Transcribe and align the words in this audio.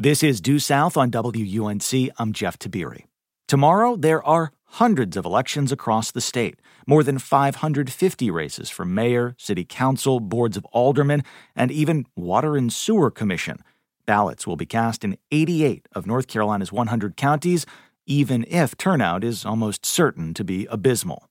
This 0.00 0.22
is 0.22 0.40
Due 0.40 0.60
South 0.60 0.96
on 0.96 1.10
WUNC. 1.10 2.10
I'm 2.20 2.32
Jeff 2.32 2.56
Tiberii. 2.56 3.06
Tomorrow, 3.48 3.96
there 3.96 4.22
are 4.22 4.52
hundreds 4.66 5.16
of 5.16 5.24
elections 5.24 5.72
across 5.72 6.12
the 6.12 6.20
state, 6.20 6.60
more 6.86 7.02
than 7.02 7.18
550 7.18 8.30
races 8.30 8.70
for 8.70 8.84
mayor, 8.84 9.34
city 9.38 9.64
council, 9.64 10.20
boards 10.20 10.56
of 10.56 10.64
aldermen, 10.66 11.24
and 11.56 11.72
even 11.72 12.06
water 12.14 12.56
and 12.56 12.72
sewer 12.72 13.10
commission. 13.10 13.58
Ballots 14.06 14.46
will 14.46 14.54
be 14.54 14.66
cast 14.66 15.02
in 15.02 15.18
88 15.32 15.88
of 15.96 16.06
North 16.06 16.28
Carolina's 16.28 16.70
100 16.70 17.16
counties, 17.16 17.66
even 18.06 18.44
if 18.48 18.76
turnout 18.76 19.24
is 19.24 19.44
almost 19.44 19.84
certain 19.84 20.32
to 20.34 20.44
be 20.44 20.68
abysmal. 20.70 21.28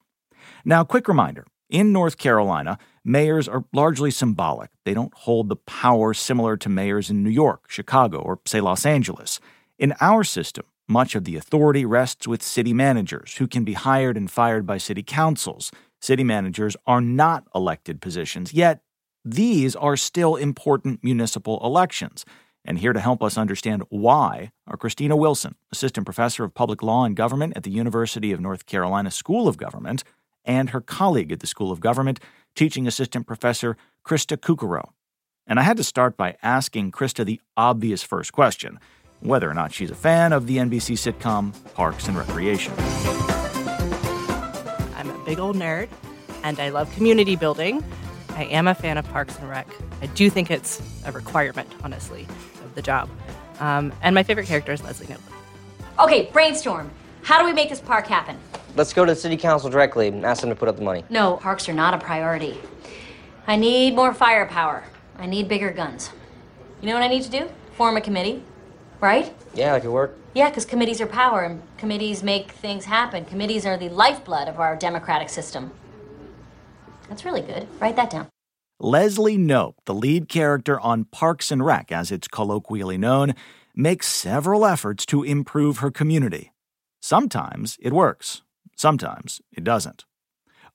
Now, 0.65 0.83
quick 0.83 1.07
reminder 1.07 1.45
in 1.69 1.93
North 1.93 2.17
Carolina, 2.17 2.77
mayors 3.07 3.47
are 3.47 3.63
largely 3.73 4.11
symbolic. 4.11 4.69
They 4.83 4.93
don't 4.93 5.13
hold 5.13 5.47
the 5.47 5.55
power 5.55 6.13
similar 6.13 6.57
to 6.57 6.69
mayors 6.69 7.09
in 7.09 7.23
New 7.23 7.29
York, 7.29 7.69
Chicago, 7.69 8.19
or, 8.19 8.39
say, 8.45 8.59
Los 8.59 8.85
Angeles. 8.85 9.39
In 9.79 9.93
our 10.01 10.23
system, 10.23 10.65
much 10.89 11.15
of 11.15 11.23
the 11.23 11.37
authority 11.37 11.85
rests 11.85 12.27
with 12.27 12.43
city 12.43 12.73
managers, 12.73 13.37
who 13.37 13.47
can 13.47 13.63
be 13.63 13.73
hired 13.73 14.17
and 14.17 14.29
fired 14.29 14.65
by 14.65 14.77
city 14.77 15.03
councils. 15.03 15.71
City 16.01 16.23
managers 16.23 16.75
are 16.85 17.01
not 17.01 17.45
elected 17.55 18.01
positions, 18.01 18.53
yet, 18.53 18.81
these 19.23 19.75
are 19.75 19.97
still 19.97 20.35
important 20.35 21.03
municipal 21.03 21.59
elections. 21.63 22.23
And 22.63 22.79
here 22.79 22.93
to 22.93 22.99
help 22.99 23.23
us 23.23 23.37
understand 23.37 23.83
why 23.89 24.51
are 24.67 24.77
Christina 24.77 25.15
Wilson, 25.15 25.55
Assistant 25.71 26.05
Professor 26.05 26.43
of 26.43 26.53
Public 26.53 26.83
Law 26.83 27.05
and 27.05 27.15
Government 27.15 27.53
at 27.55 27.63
the 27.63 27.71
University 27.71 28.33
of 28.33 28.41
North 28.41 28.65
Carolina 28.65 29.11
School 29.11 29.47
of 29.47 29.57
Government, 29.57 30.03
and 30.43 30.69
her 30.69 30.81
colleague 30.81 31.31
at 31.31 31.39
the 31.39 31.47
School 31.47 31.71
of 31.71 31.79
Government, 31.79 32.19
Teaching 32.57 32.87
Assistant 32.87 33.27
Professor 33.27 33.77
Krista 34.03 34.35
Kukuro. 34.35 34.89
And 35.45 35.59
I 35.59 35.61
had 35.61 35.77
to 35.77 35.83
start 35.83 36.17
by 36.17 36.37
asking 36.41 36.91
Krista 36.91 37.23
the 37.23 37.39
obvious 37.55 38.01
first 38.01 38.33
question 38.33 38.79
whether 39.19 39.47
or 39.47 39.53
not 39.53 39.71
she's 39.71 39.91
a 39.91 39.95
fan 39.95 40.33
of 40.33 40.47
the 40.47 40.57
NBC 40.57 40.97
sitcom 40.97 41.53
Parks 41.75 42.07
and 42.07 42.17
Recreation. 42.17 42.73
I'm 44.95 45.07
a 45.07 45.23
big 45.23 45.37
old 45.37 45.55
nerd, 45.55 45.87
and 46.43 46.59
I 46.59 46.69
love 46.69 46.91
community 46.95 47.35
building. 47.35 47.83
I 48.29 48.45
am 48.45 48.67
a 48.67 48.73
fan 48.73 48.97
of 48.97 49.07
Parks 49.09 49.37
and 49.37 49.47
Rec. 49.47 49.67
I 50.01 50.07
do 50.07 50.27
think 50.27 50.49
it's 50.49 50.81
a 51.05 51.11
requirement, 51.11 51.69
honestly 51.83 52.25
of 52.65 52.73
the 52.73 52.81
job. 52.81 53.07
Um, 53.59 53.93
and 54.01 54.15
my 54.15 54.23
favorite 54.23 54.47
character 54.47 54.71
is 54.71 54.83
Leslie 54.83 55.05
Knope. 55.05 55.21
Okay, 55.99 56.31
brainstorm. 56.33 56.89
How 57.21 57.39
do 57.39 57.45
we 57.45 57.53
make 57.53 57.69
this 57.69 57.81
park 57.81 58.07
happen? 58.07 58.35
Let's 58.77 58.93
go 58.93 59.05
to 59.05 59.11
the 59.11 59.19
city 59.19 59.37
council 59.37 59.71
directly 59.71 60.07
and 60.07 60.23
ask 60.23 60.41
them 60.41 60.51
to 60.51 60.55
put 60.55 60.69
up 60.69 60.75
the 60.75 60.83
money. 60.83 61.03
No, 61.09 61.37
parks 61.37 61.67
are 61.67 61.73
not 61.73 61.95
a 61.95 61.97
priority. 61.97 62.59
I 63.47 63.55
need 63.55 63.95
more 63.95 64.13
firepower. 64.13 64.83
I 65.17 65.25
need 65.25 65.47
bigger 65.47 65.71
guns. 65.71 66.11
You 66.79 66.87
know 66.87 66.93
what 66.93 67.01
I 67.01 67.07
need 67.07 67.23
to 67.23 67.31
do? 67.31 67.49
Form 67.73 67.97
a 67.97 68.01
committee, 68.01 68.43
right? 69.01 69.33
Yeah, 69.55 69.73
that 69.73 69.81
could 69.81 69.91
work. 69.91 70.15
Yeah, 70.35 70.49
because 70.49 70.63
committees 70.63 71.01
are 71.01 71.07
power 71.07 71.43
and 71.43 71.63
committees 71.79 72.21
make 72.21 72.51
things 72.51 72.85
happen. 72.85 73.25
Committees 73.25 73.65
are 73.65 73.77
the 73.77 73.89
lifeblood 73.89 74.47
of 74.47 74.59
our 74.59 74.75
democratic 74.75 75.29
system. 75.29 75.71
That's 77.09 77.25
really 77.25 77.41
good. 77.41 77.67
Write 77.79 77.95
that 77.95 78.11
down. 78.11 78.27
Leslie 78.79 79.39
Knope, 79.39 79.73
the 79.85 79.95
lead 79.95 80.29
character 80.29 80.79
on 80.81 81.05
Parks 81.05 81.49
and 81.49 81.65
Rec, 81.65 81.91
as 81.91 82.11
it's 82.11 82.27
colloquially 82.27 82.99
known, 82.99 83.33
makes 83.75 84.05
several 84.05 84.65
efforts 84.65 85.03
to 85.07 85.23
improve 85.23 85.79
her 85.79 85.89
community. 85.89 86.51
Sometimes 87.01 87.77
it 87.81 87.93
works, 87.93 88.43
sometimes 88.77 89.41
it 89.51 89.63
doesn't. 89.63 90.05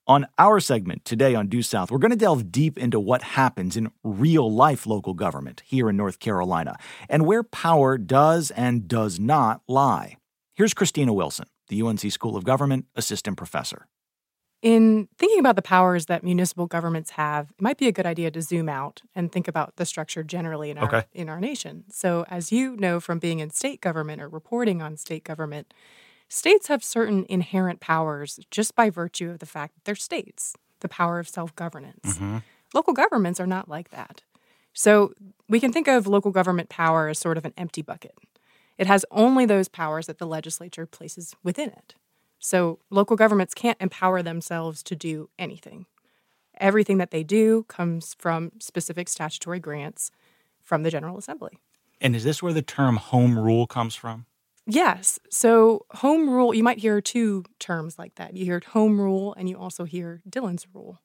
On 0.08 0.26
our 0.36 0.58
segment 0.58 1.04
today 1.04 1.36
on 1.36 1.46
Due 1.46 1.62
South, 1.62 1.90
we're 1.90 1.98
going 1.98 2.10
to 2.10 2.16
delve 2.16 2.50
deep 2.50 2.76
into 2.76 2.98
what 2.98 3.22
happens 3.22 3.76
in 3.76 3.92
real 4.02 4.52
life 4.52 4.84
local 4.84 5.14
government 5.14 5.62
here 5.64 5.88
in 5.88 5.96
North 5.96 6.18
Carolina 6.18 6.76
and 7.08 7.24
where 7.24 7.44
power 7.44 7.96
does 7.98 8.50
and 8.50 8.88
does 8.88 9.20
not 9.20 9.62
lie. 9.68 10.16
Here's 10.56 10.74
Christina 10.74 11.12
Wilson, 11.12 11.46
the 11.68 11.80
UNC 11.80 12.00
School 12.10 12.36
of 12.36 12.42
Government 12.42 12.86
assistant 12.96 13.36
professor. 13.36 13.86
In 14.60 15.08
thinking 15.18 15.38
about 15.38 15.56
the 15.56 15.62
powers 15.62 16.06
that 16.06 16.22
municipal 16.22 16.66
governments 16.66 17.10
have, 17.10 17.50
it 17.50 17.62
might 17.62 17.78
be 17.78 17.88
a 17.88 17.92
good 17.92 18.06
idea 18.06 18.30
to 18.32 18.42
zoom 18.42 18.68
out 18.68 19.02
and 19.14 19.30
think 19.30 19.48
about 19.48 19.76
the 19.76 19.86
structure 19.86 20.22
generally 20.22 20.70
in 20.70 20.78
our 20.78 20.86
okay. 20.86 21.02
in 21.12 21.28
our 21.28 21.40
nation. 21.40 21.84
So, 21.90 22.24
as 22.28 22.52
you 22.52 22.76
know 22.76 23.00
from 23.00 23.18
being 23.18 23.40
in 23.40 23.50
state 23.50 23.80
government 23.80 24.22
or 24.22 24.28
reporting 24.28 24.80
on 24.80 24.96
state 24.96 25.24
government, 25.24 25.74
states 26.32 26.68
have 26.68 26.82
certain 26.82 27.26
inherent 27.28 27.80
powers 27.80 28.40
just 28.50 28.74
by 28.74 28.90
virtue 28.90 29.30
of 29.30 29.38
the 29.38 29.46
fact 29.46 29.74
that 29.74 29.84
they're 29.84 29.94
states. 29.94 30.54
The 30.80 30.88
power 30.88 31.18
of 31.18 31.28
self-governance. 31.28 32.14
Mm-hmm. 32.14 32.38
Local 32.74 32.92
governments 32.92 33.38
are 33.38 33.46
not 33.46 33.68
like 33.68 33.90
that. 33.90 34.22
So, 34.72 35.12
we 35.48 35.60
can 35.60 35.72
think 35.72 35.86
of 35.86 36.06
local 36.06 36.30
government 36.30 36.70
power 36.70 37.08
as 37.08 37.18
sort 37.18 37.36
of 37.36 37.44
an 37.44 37.52
empty 37.58 37.82
bucket. 37.82 38.14
It 38.78 38.86
has 38.86 39.04
only 39.10 39.46
those 39.46 39.68
powers 39.68 40.06
that 40.06 40.18
the 40.18 40.26
legislature 40.26 40.86
places 40.86 41.36
within 41.42 41.68
it. 41.68 41.94
So 42.38 42.80
local 42.90 43.16
governments 43.16 43.54
can't 43.54 43.80
empower 43.80 44.22
themselves 44.22 44.82
to 44.84 44.96
do 44.96 45.30
anything. 45.38 45.86
Everything 46.58 46.98
that 46.98 47.12
they 47.12 47.22
do 47.22 47.64
comes 47.68 48.16
from 48.18 48.50
specific 48.58 49.08
statutory 49.08 49.60
grants 49.60 50.10
from 50.62 50.82
the 50.82 50.90
General 50.90 51.16
Assembly. 51.16 51.58
And 52.00 52.16
is 52.16 52.24
this 52.24 52.42
where 52.42 52.52
the 52.52 52.62
term 52.62 52.96
home 52.96 53.38
rule 53.38 53.68
comes 53.68 53.94
from? 53.94 54.26
Yes. 54.66 55.18
So, 55.30 55.86
home 55.90 56.30
rule, 56.30 56.54
you 56.54 56.62
might 56.62 56.78
hear 56.78 57.00
two 57.00 57.44
terms 57.58 57.98
like 57.98 58.14
that. 58.14 58.36
You 58.36 58.44
hear 58.44 58.62
home 58.68 59.00
rule 59.00 59.34
and 59.36 59.48
you 59.48 59.58
also 59.58 59.84
hear 59.84 60.22
Dillon's 60.28 60.66
rule. 60.72 61.00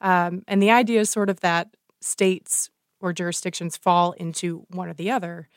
Um, 0.00 0.42
and 0.46 0.62
the 0.62 0.70
idea 0.70 1.00
is 1.00 1.10
sort 1.10 1.30
of 1.30 1.40
that 1.40 1.76
states 2.00 2.70
or 3.00 3.12
jurisdictions 3.12 3.76
fall 3.76 4.12
into 4.12 4.66
one 4.68 4.88
or 4.88 4.94
the 4.94 5.10
other. 5.10 5.48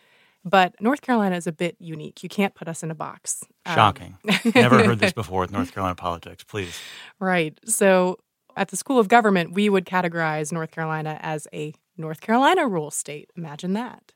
But 0.43 0.79
North 0.79 1.01
Carolina 1.01 1.35
is 1.35 1.47
a 1.47 1.51
bit 1.51 1.75
unique. 1.79 2.21
You 2.21 2.29
can't 2.29 2.53
put 2.53 2.67
us 2.67 2.83
in 2.83 2.91
a 2.91 2.95
box. 2.95 3.43
Um, 3.65 3.75
Shocking. 3.75 4.17
Never 4.55 4.83
heard 4.83 4.99
this 4.99 5.13
before 5.13 5.41
with 5.41 5.51
North 5.51 5.73
Carolina 5.73 5.95
politics. 5.95 6.43
Please. 6.43 6.79
Right. 7.19 7.59
So 7.65 8.19
at 8.55 8.69
the 8.69 8.77
School 8.77 8.99
of 8.99 9.07
Government, 9.07 9.53
we 9.53 9.69
would 9.69 9.85
categorize 9.85 10.51
North 10.51 10.71
Carolina 10.71 11.19
as 11.21 11.47
a 11.51 11.73
North 11.97 12.21
Carolina 12.21 12.67
rule 12.67 12.91
state. 12.91 13.31
Imagine 13.35 13.73
that. 13.73 14.13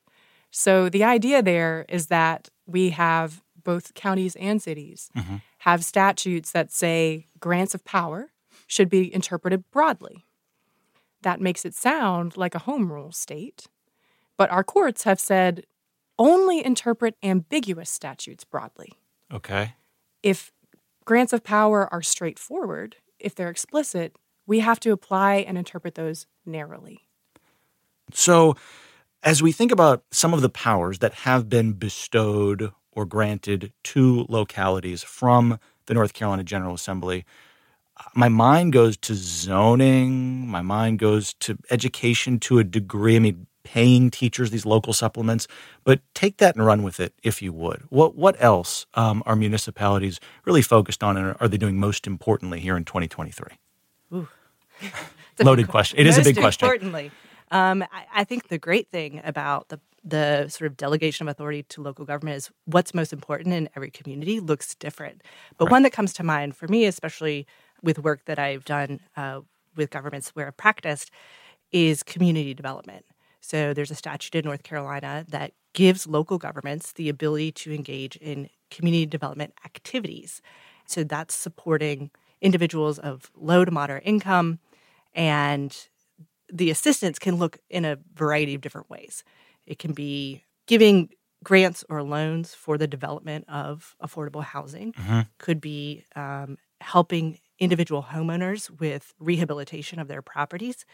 So 0.52 0.90
the 0.90 1.04
idea 1.04 1.42
there 1.42 1.86
is 1.90 2.08
that 2.08 2.50
we 2.70 2.92
have 2.92 3.42
both 3.64 3.94
counties 3.94 4.36
and 4.38 4.62
cities 4.62 5.10
mm-hmm. 5.16 5.38
have 5.60 5.84
statutes 5.84 6.52
that 6.52 6.72
say 6.72 7.28
grants 7.40 7.76
of 7.76 7.84
power 7.84 8.32
should 8.68 8.90
be 8.90 9.14
interpreted 9.14 9.70
broadly. 9.72 10.26
That 11.22 11.42
makes 11.42 11.66
it 11.66 11.74
sound 11.74 12.38
like 12.38 12.56
a 12.56 12.60
home 12.60 12.92
rule 12.92 13.12
state. 13.12 13.68
But 14.38 14.50
our 14.52 14.64
courts 14.64 15.04
have 15.04 15.20
said 15.20 15.66
only 16.18 16.66
interpret 16.66 17.16
ambiguous 17.24 17.90
statutes 17.90 18.44
broadly. 18.44 18.94
Okay. 19.34 19.76
If 20.24 20.52
grants 21.06 21.34
of 21.34 21.44
power 21.44 21.92
are 21.94 22.02
straightforward, 22.02 22.98
if 23.20 23.36
they're 23.36 23.50
explicit, 23.50 24.16
we 24.46 24.60
have 24.60 24.80
to 24.82 24.92
apply 24.92 25.38
and 25.38 25.58
interpret 25.58 25.96
those 25.96 26.26
narrowly. 26.46 27.08
So, 28.14 28.56
as 29.24 29.42
we 29.44 29.52
think 29.52 29.72
about 29.72 30.04
some 30.12 30.34
of 30.34 30.42
the 30.42 30.50
powers 30.50 31.00
that 31.00 31.14
have 31.14 31.50
been 31.50 31.74
bestowed 31.74 32.72
or 32.92 33.06
granted 33.06 33.72
to 33.84 34.26
localities 34.30 35.04
from 35.04 35.60
the 35.86 35.94
North 35.94 36.14
Carolina 36.14 36.44
General 36.44 36.74
Assembly, 36.74 37.26
my 38.14 38.30
mind 38.30 38.72
goes 38.74 38.96
to 38.98 39.14
zoning, 39.14 40.48
my 40.48 40.62
mind 40.62 41.00
goes 41.00 41.34
to 41.36 41.58
education 41.70 42.40
to 42.40 42.60
a 42.60 42.64
degree. 42.64 43.18
I 43.18 43.20
mean, 43.20 43.48
paying 43.64 44.10
teachers 44.10 44.52
these 44.52 44.66
local 44.66 44.94
supplements. 44.94 45.48
But 45.84 46.02
take 46.14 46.38
that 46.38 46.56
and 46.56 46.66
run 46.66 46.82
with 46.82 47.00
it 47.00 47.14
if 47.24 47.42
you 47.42 47.54
would. 47.54 47.84
What 47.90 48.16
what 48.16 48.36
else 48.40 48.86
um, 48.96 49.22
are 49.26 49.36
municipalities 49.36 50.20
really 50.46 50.62
focused 50.62 51.04
on, 51.04 51.18
and 51.18 51.36
are 51.40 51.48
they 51.48 51.58
doing 51.58 51.78
most 51.78 52.08
importantly 52.08 52.60
here 52.60 52.76
in 52.78 52.86
2023? 52.86 53.58
Ooh. 54.14 54.28
Loaded 55.40 55.68
question. 55.68 56.00
It 56.00 56.08
is 56.08 56.18
a 56.18 56.24
big 56.24 56.38
question. 56.38 56.66
Importantly, 56.66 57.12
um, 57.52 57.84
I, 57.84 58.06
I 58.14 58.24
think 58.24 58.48
the 58.48 58.58
great 58.58 58.90
thing 58.90 59.22
about 59.24 59.70
the 59.70 59.80
the 60.02 60.48
sort 60.48 60.72
of 60.72 60.78
delegation 60.78 61.28
of 61.28 61.32
authority 61.32 61.64
to 61.64 61.82
local 61.82 62.06
government 62.06 62.38
is 62.38 62.50
what's 62.66 62.94
most 62.94 63.12
important 63.12 63.54
in 63.54 63.70
every 63.76 63.92
community 63.92 64.40
looks 64.40 64.74
different. 64.76 65.22
But 65.58 65.66
right. 65.66 65.72
one 65.72 65.84
that 65.84 65.92
comes 65.92 66.14
to 66.14 66.24
mind 66.24 66.56
for 66.56 66.70
me, 66.70 66.86
especially 66.86 67.46
with 67.84 68.00
work 68.00 68.24
that 68.26 68.40
I've 68.40 68.64
done 68.64 69.02
uh, 69.18 69.42
with 69.76 69.90
governments 69.90 70.30
where 70.30 70.48
I've 70.48 70.58
practiced, 70.58 71.12
is 71.72 72.02
community 72.02 72.54
development. 72.54 73.06
So 73.42 73.74
there's 73.74 73.92
a 73.92 73.96
statute 73.96 74.36
in 74.36 74.46
North 74.46 74.64
Carolina 74.64 75.26
that 75.30 75.52
gives 75.74 76.08
local 76.08 76.38
governments 76.38 76.94
the 76.94 77.10
ability 77.10 77.52
to 77.52 77.74
engage 77.74 78.16
in 78.18 78.50
community 78.72 79.06
development 79.06 79.54
activities. 79.66 80.42
So 80.86 81.04
that's 81.04 81.36
supporting 81.36 82.10
individuals 82.42 83.00
of 83.00 83.32
low 83.36 83.66
to 83.66 83.72
moderate 83.72 84.04
income, 84.06 84.60
and 85.14 85.89
the 86.52 86.70
assistance 86.70 87.20
can 87.20 87.36
look 87.36 87.60
in 87.70 87.86
a 87.86 87.98
variety 88.14 88.56
of 88.56 88.62
different 88.62 88.90
ways. 88.90 89.24
It 89.66 89.80
can 89.80 89.94
be 89.94 90.44
giving 90.68 91.10
grants 91.44 91.84
or 91.90 92.04
loans 92.04 92.54
for 92.54 92.78
the 92.78 92.88
development 92.88 93.46
of 93.48 93.96
affordable 94.04 94.44
housing, 94.44 94.94
mm-hmm. 94.94 95.22
could 95.38 95.62
be 95.62 96.04
um, 96.16 96.58
helping 96.82 97.40
individual 97.60 98.04
homeowners 98.04 98.70
with 98.80 99.14
rehabilitation 99.20 100.00
of 100.00 100.08
their 100.08 100.22
properties. 100.22 100.86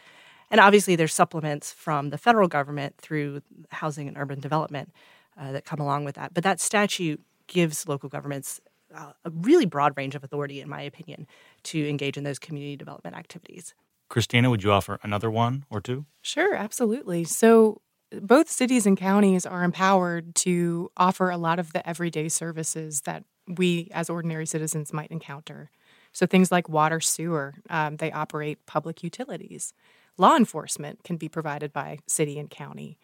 And 0.50 0.60
obviously, 0.60 0.94
there's 0.94 1.14
supplements 1.14 1.72
from 1.72 2.10
the 2.10 2.18
federal 2.18 2.48
government 2.48 2.96
through 2.98 3.42
housing 3.70 4.06
and 4.06 4.16
urban 4.16 4.38
development 4.38 4.92
uh, 5.38 5.52
that 5.52 5.64
come 5.64 5.80
along 5.80 6.04
with 6.04 6.14
that. 6.14 6.34
But 6.34 6.44
that 6.44 6.60
statute 6.60 7.20
gives 7.48 7.88
local 7.88 8.08
governments 8.08 8.60
uh, 8.94 9.12
a 9.24 9.30
really 9.30 9.66
broad 9.66 9.96
range 9.96 10.14
of 10.14 10.22
authority, 10.22 10.60
in 10.60 10.68
my 10.68 10.80
opinion, 10.82 11.26
to 11.64 11.88
engage 11.88 12.16
in 12.16 12.24
those 12.24 12.38
community 12.38 12.76
development 12.76 13.16
activities. 13.16 13.74
Christina, 14.08 14.50
would 14.50 14.62
you 14.62 14.72
offer 14.72 14.98
another 15.02 15.30
one 15.30 15.64
or 15.70 15.80
two? 15.80 16.06
Sure, 16.22 16.54
absolutely. 16.54 17.24
So, 17.24 17.80
both 18.22 18.48
cities 18.48 18.86
and 18.86 18.96
counties 18.96 19.44
are 19.44 19.64
empowered 19.64 20.34
to 20.36 20.90
offer 20.96 21.28
a 21.28 21.36
lot 21.36 21.58
of 21.58 21.72
the 21.72 21.86
everyday 21.88 22.28
services 22.28 23.00
that 23.02 23.24
we 23.48 23.90
as 23.92 24.08
ordinary 24.08 24.46
citizens 24.46 24.92
might 24.92 25.10
encounter. 25.10 25.70
So, 26.12 26.24
things 26.24 26.52
like 26.52 26.68
water, 26.68 27.00
sewer, 27.00 27.54
um, 27.68 27.96
they 27.96 28.12
operate 28.12 28.64
public 28.66 29.02
utilities. 29.02 29.74
Law 30.18 30.36
enforcement 30.36 31.02
can 31.02 31.16
be 31.16 31.28
provided 31.28 31.72
by 31.72 31.98
city 32.06 32.38
and 32.38 32.48
county. 32.48 32.96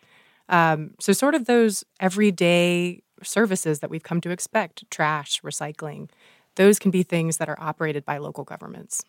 Um, 0.49 0.93
so, 1.01 1.13
sort 1.13 1.35
of 1.35 1.47
those 1.47 1.85
everyday 1.99 3.03
services 3.23 3.81
that 3.81 3.91
we've 3.91 4.03
come 4.03 4.21
to 4.21 4.31
expect 4.31 4.89
trash, 4.91 5.41
recycling 5.43 6.09
those 6.57 6.79
can 6.79 6.91
be 6.91 7.03
things 7.03 7.39
that 7.39 7.49
are 7.49 7.59
operated 7.59 8.05
by 8.05 8.19
local 8.19 8.45
governments. 8.45 9.05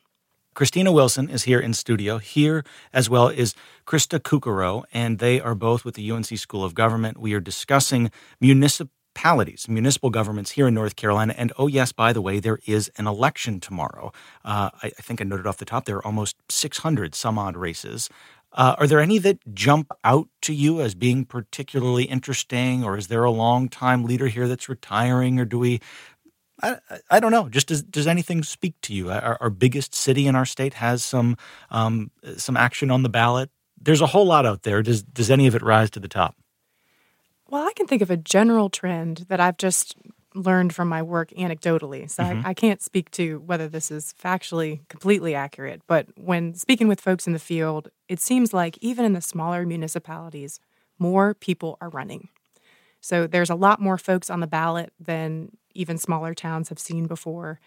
Christina 0.54 0.92
Wilson 0.92 1.30
is 1.30 1.44
here 1.44 1.60
in 1.60 1.74
studio. 1.74 2.20
Here 2.20 2.64
as 2.94 3.10
well 3.10 3.28
is 3.28 3.56
Krista 3.88 4.20
Kukuro, 4.20 4.84
and 4.94 5.18
they 5.18 5.42
are 5.42 5.56
both 5.56 5.84
with 5.84 5.96
the 5.96 6.12
UNC 6.12 6.38
School 6.38 6.64
of 6.64 6.76
Government. 6.76 7.18
We 7.18 7.34
are 7.34 7.40
discussing 7.40 8.12
municipalities, 8.40 9.68
municipal 9.68 10.12
governments 10.12 10.52
here 10.52 10.68
in 10.68 10.76
North 10.76 10.96
Carolina. 10.96 11.34
And 11.38 11.52
oh, 11.58 11.66
yes, 11.66 11.92
by 11.92 12.14
the 12.14 12.22
way, 12.22 12.40
there 12.40 12.60
is 12.68 12.92
an 12.98 13.08
election 13.08 13.60
tomorrow. 13.60 14.12
Uh, 14.46 14.70
I, 14.84 14.88
I, 14.88 15.02
think 15.02 15.22
I 15.22 15.24
noted 15.24 15.48
off 15.48 15.58
the 15.58 15.66
top 15.66 15.86
there 15.86 15.98
are 15.98 16.06
almost 16.06 16.36
600 16.50 17.16
some 17.16 17.40
odd 17.40 17.58
races. 17.58 18.10
Uh, 18.56 18.76
are 18.78 18.86
there 18.86 19.00
any 19.00 19.18
that 19.18 19.40
jump 19.56 19.92
out 20.04 20.28
to 20.42 20.54
you 20.54 20.80
as 20.80 20.94
being 20.94 21.26
particularly 21.26 22.04
interesting, 22.04 22.84
or 22.84 22.96
is 22.96 23.08
there 23.08 23.24
a 23.24 23.32
long 23.32 23.68
time 23.68 24.04
leader 24.04 24.28
here 24.28 24.48
that's 24.48 24.70
retiring, 24.70 25.40
or 25.40 25.46
do 25.46 25.58
we 25.58 25.82
I, 26.64 27.00
I 27.12 27.20
don't 27.20 27.32
know. 27.32 27.50
Just 27.50 27.68
does, 27.68 27.84
does 27.84 28.08
anything 28.08 28.42
speak 28.42 28.74
to 28.84 28.94
you? 28.94 29.12
Our, 29.12 29.38
our 29.42 29.50
biggest 29.50 29.94
city 29.94 30.28
in 30.28 30.36
our 30.36 30.46
state 30.46 30.76
has 30.76 31.04
some 31.04 31.38
um, 31.70 32.10
some 32.38 32.56
action 32.56 32.90
on 32.90 33.04
the 33.04 33.10
ballot. 33.10 33.50
There's 33.80 34.02
a 34.02 34.08
whole 34.08 34.26
lot 34.26 34.46
out 34.46 34.64
there. 34.64 34.82
Does 34.82 35.04
does 35.04 35.30
any 35.30 35.46
of 35.46 35.56
it 35.56 35.62
rise 35.62 35.90
to 35.92 36.00
the 36.00 36.08
top? 36.08 36.36
Well, 37.50 37.68
I 37.68 37.74
can 37.74 37.86
think 37.86 38.02
of 38.02 38.10
a 38.10 38.18
general 38.18 38.70
trend 38.70 39.26
that 39.28 39.40
I've 39.40 39.58
just 39.58 39.96
learned 40.36 40.74
from 40.74 40.88
my 40.88 41.04
work 41.04 41.30
anecdotally. 41.32 42.10
So 42.10 42.24
mm-hmm. 42.24 42.46
I, 42.46 42.50
I, 42.50 42.54
can't 42.56 42.82
speak 42.82 43.12
to 43.12 43.40
whether 43.42 43.68
this 43.68 43.92
is 43.92 44.16
factually 44.20 44.88
completely 44.88 45.36
accurate. 45.36 45.84
But 45.86 46.08
when 46.18 46.56
speaking 46.56 46.88
with 46.88 47.00
folks 47.00 47.28
in 47.28 47.34
the 47.34 47.40
field, 47.40 47.90
it 48.08 48.20
seems 48.20 48.54
like 48.54 48.78
even 48.82 49.06
in 49.06 49.14
the 49.14 49.22
smaller 49.22 49.64
municipalities, 49.66 50.60
more 50.98 51.36
people 51.36 51.78
are 51.82 51.90
running. 51.90 52.30
So 53.02 53.28
there's 53.28 53.50
a 53.50 53.56
lot 53.56 53.82
more 53.82 53.98
folks 53.98 54.30
on 54.30 54.40
the 54.40 54.48
ballot 54.48 54.92
than 55.00 55.52
even 55.74 55.98
smaller 55.98 56.34
towns 56.34 56.70
have 56.70 56.80
seen 56.80 57.08
before. 57.08 57.60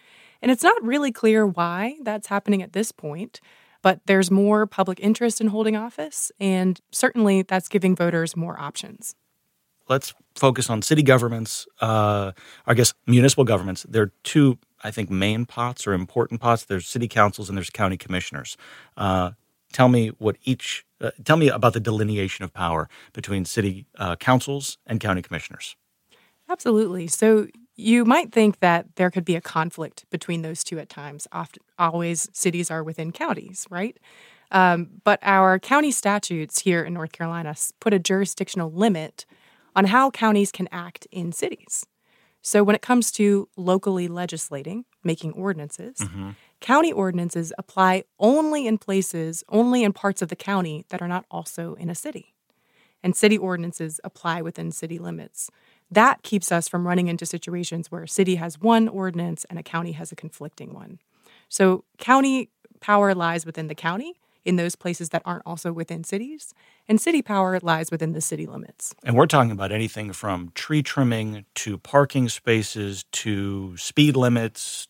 And 0.43 0.50
it's 0.50 0.62
not 0.62 0.82
really 0.82 1.12
clear 1.12 1.47
why 1.47 1.97
that's 2.03 2.29
happening 2.29 2.62
at 2.62 2.73
this 2.73 2.93
point, 2.93 3.41
but 3.82 4.00
there's 4.06 4.31
more 4.31 4.67
public 4.67 4.99
interest 5.00 5.41
in 5.41 5.49
holding 5.49 5.76
office, 5.76 6.32
and 6.41 6.81
certainly 6.91 7.43
that's 7.43 7.69
giving 7.69 7.94
voters 7.94 8.37
more 8.37 8.58
options. 8.58 9.14
Let's 9.88 10.14
focus 10.35 10.69
on 10.69 10.82
city 10.82 11.03
governments, 11.03 11.67
uh, 11.81 12.32
I 12.67 12.75
guess 12.75 12.93
municipal 13.06 13.44
governments. 13.44 13.87
There 13.88 14.03
are 14.03 14.12
two, 14.25 14.58
I 14.82 14.91
think, 14.91 15.11
main 15.11 15.47
pots 15.47 15.87
or 15.87 15.93
important 15.93 16.41
pots. 16.41 16.64
There's 16.64 16.88
city 16.88 17.06
councils 17.06 17.49
and 17.49 17.56
there's 17.56 17.70
county 17.70 17.97
commissioners. 17.97 18.56
Uh, 18.97 19.31
tell 19.73 19.88
me 19.88 20.08
what 20.19 20.37
each, 20.44 20.85
uh, 21.00 21.12
tell 21.25 21.37
me 21.37 21.49
about 21.49 21.73
the 21.73 21.81
delineation 21.81 22.44
of 22.44 22.53
power 22.53 22.88
between 23.12 23.44
city 23.44 23.87
uh, 23.97 24.17
councils 24.17 24.79
and 24.87 24.99
county 24.99 25.23
commissioners. 25.23 25.76
Absolutely. 26.49 27.06
So 27.06 27.47
you 27.76 28.05
might 28.05 28.32
think 28.32 28.61
that 28.61 28.96
there 28.96 29.11
could 29.11 29.25
be 29.25 29.37
a 29.37 29.40
conflict 29.40 30.06
between 30.11 30.43
those 30.43 30.64
two 30.64 30.78
at 30.78 30.88
times. 30.88 31.28
Often, 31.32 31.62
always 31.78 32.28
cities 32.32 32.70
are 32.70 32.82
within 32.82 33.12
counties, 33.12 33.67
right? 33.70 33.99
Um, 34.50 34.88
but 35.05 35.19
our 35.23 35.58
county 35.58 35.90
statutes 35.90 36.61
here 36.61 36.82
in 36.82 36.94
North 36.94 37.12
Carolina 37.12 37.55
put 37.81 37.93
a 37.93 37.99
jurisdictional 37.99 38.70
limit 38.70 39.26
on 39.75 39.87
how 39.87 40.11
counties 40.11 40.52
can 40.52 40.69
act 40.73 41.06
in 41.11 41.32
cities. 41.32 41.84
So 42.43 42.62
when 42.62 42.76
it 42.76 42.82
comes 42.82 43.11
to 43.12 43.49
locally 43.56 44.06
legislating, 44.06 44.84
making 45.02 45.32
ordinances, 45.32 45.99
mm-hmm. 45.99 46.31
county 46.61 46.93
ordinances 46.93 47.52
apply 47.58 48.05
only 48.20 48.69
in 48.69 48.79
places, 48.79 49.43
only 49.49 49.82
in 49.82 49.93
parts 49.93 50.22
of 50.22 50.29
the 50.29 50.37
county 50.37 50.87
that 50.90 51.02
are 51.02 51.08
not 51.08 51.26
also 51.29 51.75
in 51.75 51.90
a 51.90 51.94
city. 51.94 52.34
And 53.02 53.17
city 53.17 53.37
ordinances 53.37 54.00
apply 54.05 54.43
within 54.43 54.70
city 54.70 54.99
limits. 54.99 55.50
That 55.91 56.23
keeps 56.23 56.50
us 56.50 56.69
from 56.69 56.87
running 56.87 57.09
into 57.09 57.27
situations 57.27 57.91
where 57.91 58.03
a 58.03 58.09
city 58.09 58.37
has 58.37 58.61
one 58.61 58.88
ordinance 58.88 59.44
and 59.49 59.59
a 59.59 59.62
county 59.62 59.93
has 59.93 60.11
a 60.12 60.17
conflicting 60.17 60.73
one. 60.73 60.99
So, 61.49 61.85
county 61.99 62.50
power 62.81 63.15
lies 63.15 63.47
within 63.47 63.69
the 63.69 63.75
county 63.75 64.15
in 64.44 64.56
those 64.56 64.77
places 64.77 65.09
that 65.11 65.23
aren't 65.25 65.43
also 65.44 65.73
within 65.73 66.05
cities, 66.05 66.55
and 66.88 67.00
city 67.00 67.21
power 67.21 67.59
lies 67.62 67.91
within 67.91 68.12
the 68.12 68.21
city 68.21 68.47
limits. 68.47 68.94
And 69.05 69.17
we're 69.17 69.27
talking 69.27 69.50
about 69.50 69.73
anything 69.73 70.12
from 70.12 70.53
tree 70.55 70.83
trimming 70.85 71.44
to 71.56 71.79
parking 71.79 72.29
spaces 72.29 73.05
to 73.11 73.77
speed 73.77 74.17
limits. 74.17 74.87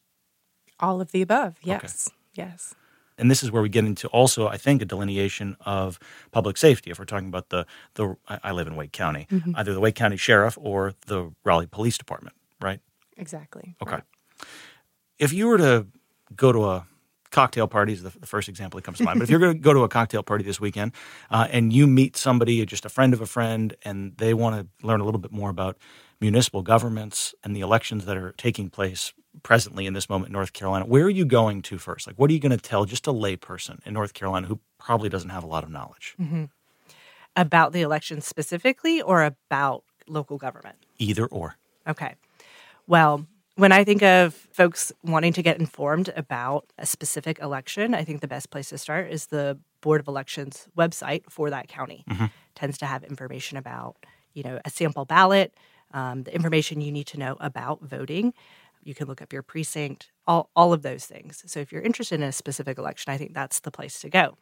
All 0.79 1.01
of 1.01 1.11
the 1.13 1.23
above, 1.23 1.57
yes. 1.63 2.09
Okay. 2.11 2.17
Yes. 2.35 2.75
And 3.19 3.31
this 3.31 3.43
is 3.43 3.51
where 3.51 3.63
we 3.63 3.69
get 3.69 3.85
into 3.85 4.09
also, 4.09 4.47
I 4.49 4.57
think, 4.57 4.83
a 4.83 4.85
delineation 4.85 5.57
of 5.65 5.99
public 6.33 6.57
safety. 6.57 6.91
If 6.91 6.99
we're 6.99 7.05
talking 7.05 7.29
about 7.29 7.49
the 7.49 7.67
the, 7.95 8.17
I 8.29 8.53
live 8.53 8.67
in 8.67 8.77
Wake 8.77 8.93
County, 8.93 9.27
mm-hmm. 9.31 9.53
either 9.57 9.73
the 9.73 9.81
Wake 9.81 9.95
County 9.95 10.17
Sheriff 10.17 10.59
or 10.61 10.95
the 11.07 11.33
Raleigh 11.45 11.67
Police 11.67 11.99
Department, 11.99 12.37
right? 12.61 12.81
Exactly. 13.17 13.75
Okay. 13.83 13.93
Right. 13.93 14.03
If 15.19 15.33
you 15.33 15.47
were 15.47 15.59
to 15.59 15.87
go 16.35 16.53
to 16.53 16.65
a 16.67 16.87
cocktail 17.31 17.67
party 17.67 17.93
is 17.93 18.03
the, 18.03 18.11
the 18.19 18.27
first 18.27 18.49
example 18.49 18.79
that 18.79 18.85
comes 18.85 18.99
to 18.99 19.05
mind. 19.05 19.19
But 19.19 19.25
if 19.25 19.31
you're 19.31 19.41
going 19.41 19.55
to 19.55 19.59
go 19.59 19.73
to 19.73 19.83
a 19.83 19.89
cocktail 19.89 20.23
party 20.23 20.45
this 20.45 20.61
weekend 20.61 20.93
uh, 21.31 21.47
and 21.51 21.73
you 21.73 21.87
meet 21.87 22.17
somebody, 22.17 22.65
just 22.65 22.85
a 22.85 22.89
friend 22.89 23.13
of 23.13 23.21
a 23.21 23.27
friend, 23.27 23.75
and 23.85 24.17
they 24.17 24.33
want 24.35 24.57
to 24.57 24.87
learn 24.87 25.01
a 25.01 25.05
little 25.05 25.21
bit 25.21 25.33
more 25.33 25.51
about 25.51 25.77
municipal 26.21 26.63
governments 26.63 27.35
and 27.45 27.55
the 27.55 27.61
elections 27.61 28.07
that 28.07 28.17
are 28.17 28.33
taking 28.33 28.71
place 28.71 29.13
presently 29.43 29.87
in 29.87 29.95
this 29.95 30.09
moment 30.09 30.29
in 30.29 30.33
North 30.33 30.53
Carolina, 30.53 30.87
where 30.87 31.05
are 31.05 31.11
you 31.11 31.25
going 31.25 31.63
to 31.63 31.79
first? 31.79 32.07
Like, 32.07 32.17
what 32.17 32.31
are 32.31 32.33
you 32.33 32.41
going 32.41 32.51
to 32.51 32.59
tell 32.59 32.85
just 32.85 33.07
a 33.07 33.13
layperson 33.13 33.79
in 33.87 33.95
North 33.95 34.15
Carolina 34.15 34.47
who 34.47 34.61
probably 34.79 35.09
doesn't 35.09 35.31
have 35.31 35.45
a 35.45 35.47
lot 35.47 35.65
of 35.65 35.71
knowledge? 35.71 36.15
Mm-hmm. 36.21 36.45
About 37.35 37.73
the 37.73 37.83
election 37.83 38.21
specifically 38.21 39.03
or 39.03 39.23
about 39.23 39.85
local 40.09 40.39
government? 40.39 40.77
Either 40.99 41.27
or. 41.27 41.57
Okay. 41.87 42.15
Well, 42.87 43.27
when 43.57 43.73
I 43.73 43.85
think 43.85 44.03
of 44.03 44.35
folks 44.35 44.93
wanting 45.03 45.33
to 45.35 45.43
get 45.43 45.59
informed 45.59 46.11
about 46.17 46.67
a 46.79 46.87
specific 46.87 47.39
election, 47.41 47.95
I 47.95 48.05
think 48.05 48.21
the 48.21 48.29
best 48.29 48.51
place 48.51 48.69
to 48.69 48.79
start 48.79 49.11
is 49.11 49.27
the 49.27 49.59
Board 49.81 50.01
of 50.01 50.09
Elections 50.09 50.69
website 50.77 51.23
for 51.31 51.51
that 51.51 51.69
county. 51.69 52.05
Mm-hmm. 52.09 52.27
Tends 52.55 52.79
to 52.79 52.87
have 52.87 53.03
information 53.05 53.57
about, 53.57 53.97
you 54.35 54.43
know, 54.43 54.61
a 54.65 54.71
sample 54.71 55.05
ballot, 55.05 55.55
um, 55.93 56.25
the 56.25 56.35
information 56.35 56.81
you 56.81 56.93
need 56.93 57.07
to 57.09 57.19
know 57.19 57.37
about 57.41 57.83
voting, 57.83 58.35
you 58.87 58.95
can 58.95 59.09
look 59.09 59.21
up 59.21 59.33
your 59.33 59.43
precinct, 59.43 60.13
all, 60.27 60.51
all 60.55 60.73
of 60.73 60.83
those 60.83 61.05
things. 61.05 61.43
So 61.47 61.61
if 61.61 61.73
you're 61.73 61.83
interested 61.83 62.21
in 62.21 62.23
a 62.23 62.33
specific 62.33 62.79
election, 62.79 63.13
I 63.13 63.19
think 63.19 63.35
that's 63.35 63.61
the 63.61 63.71
place 63.71 64.01
to 64.01 64.09
go. 64.09 64.39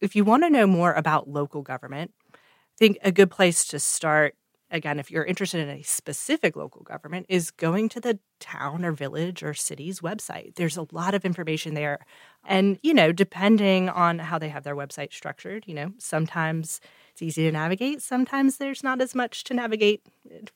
If 0.00 0.14
you 0.14 0.24
want 0.24 0.42
to 0.42 0.50
know 0.50 0.66
more 0.66 0.92
about 0.92 1.28
local 1.28 1.62
government, 1.62 2.12
I 2.34 2.38
think 2.78 2.98
a 3.02 3.12
good 3.12 3.30
place 3.30 3.64
to 3.66 3.78
start, 3.78 4.34
again, 4.70 4.98
if 4.98 5.10
you're 5.10 5.24
interested 5.24 5.60
in 5.60 5.68
a 5.68 5.82
specific 5.82 6.56
local 6.56 6.82
government, 6.82 7.26
is 7.28 7.50
going 7.50 7.88
to 7.90 8.00
the 8.00 8.18
town 8.40 8.84
or 8.84 8.92
village 8.92 9.42
or 9.42 9.54
city's 9.54 10.00
website. 10.00 10.56
There's 10.56 10.76
a 10.76 10.86
lot 10.92 11.14
of 11.14 11.24
information 11.24 11.74
there. 11.74 12.00
And, 12.44 12.78
you 12.82 12.92
know, 12.92 13.12
depending 13.12 13.88
on 13.88 14.18
how 14.18 14.38
they 14.38 14.48
have 14.48 14.64
their 14.64 14.76
website 14.76 15.12
structured, 15.12 15.64
you 15.66 15.74
know, 15.74 15.92
sometimes 15.98 16.80
it's 17.12 17.22
easy 17.22 17.44
to 17.44 17.52
navigate, 17.52 18.02
sometimes 18.02 18.56
there's 18.56 18.82
not 18.82 19.00
as 19.00 19.14
much 19.14 19.44
to 19.44 19.54
navigate, 19.54 20.02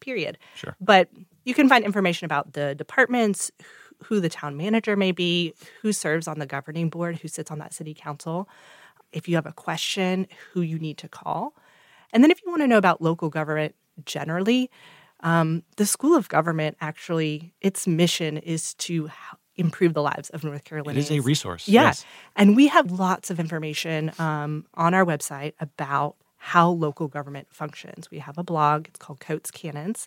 period. 0.01 0.39
Sure. 0.55 0.77
But 0.81 1.09
you 1.45 1.55
can 1.55 1.69
find 1.69 1.85
information 1.85 2.25
about 2.25 2.55
the 2.55 2.75
departments, 2.75 3.51
who 4.05 4.21
the 4.21 4.29
town 4.29 4.57
manager 4.57 4.97
may 4.97 5.13
be, 5.13 5.55
who 5.81 5.93
serves 5.93 6.29
on 6.29 6.39
the 6.39 6.47
governing 6.47 6.91
board, 6.91 7.17
who 7.17 7.29
sits 7.29 7.51
on 7.51 7.59
that 7.59 7.73
city 7.73 7.95
council. 7.95 8.49
If 9.13 9.29
you 9.29 9.37
have 9.37 9.47
a 9.47 9.53
question, 9.53 10.27
who 10.53 10.61
you 10.61 10.79
need 10.79 10.99
to 10.99 11.09
call. 11.09 11.55
And 12.13 12.23
then 12.23 12.31
if 12.31 12.43
you 12.45 12.51
want 12.51 12.63
to 12.63 12.67
know 12.67 12.79
about 12.79 13.01
local 13.01 13.31
government 13.31 13.75
generally, 14.05 14.71
um, 15.21 15.63
the 15.77 15.87
School 15.87 16.15
of 16.15 16.29
Government 16.29 16.77
actually, 16.81 17.55
its 17.61 17.87
mission 17.87 18.37
is 18.37 18.75
to 18.75 19.11
improve 19.57 19.95
the 19.95 20.03
lives 20.03 20.29
of 20.31 20.45
North 20.45 20.65
Carolina. 20.65 20.99
It 20.99 21.03
is 21.03 21.11
a 21.11 21.21
resource. 21.21 21.67
Yeah. 21.67 21.85
Yes. 21.85 22.05
And 22.37 22.55
we 22.55 22.67
have 22.67 22.91
lots 22.91 23.31
of 23.31 23.41
information 23.41 24.13
um, 24.19 24.67
on 24.75 24.93
our 24.93 25.05
website 25.05 25.55
about 25.59 26.17
how 26.47 26.69
local 26.69 27.09
government 27.09 27.49
functions. 27.51 28.09
We 28.09 28.21
have 28.21 28.39
a 28.39 28.45
blog, 28.45 28.87
it's 28.87 29.01
called 29.01 29.19
Coates' 29.19 29.51
Canons, 29.51 30.07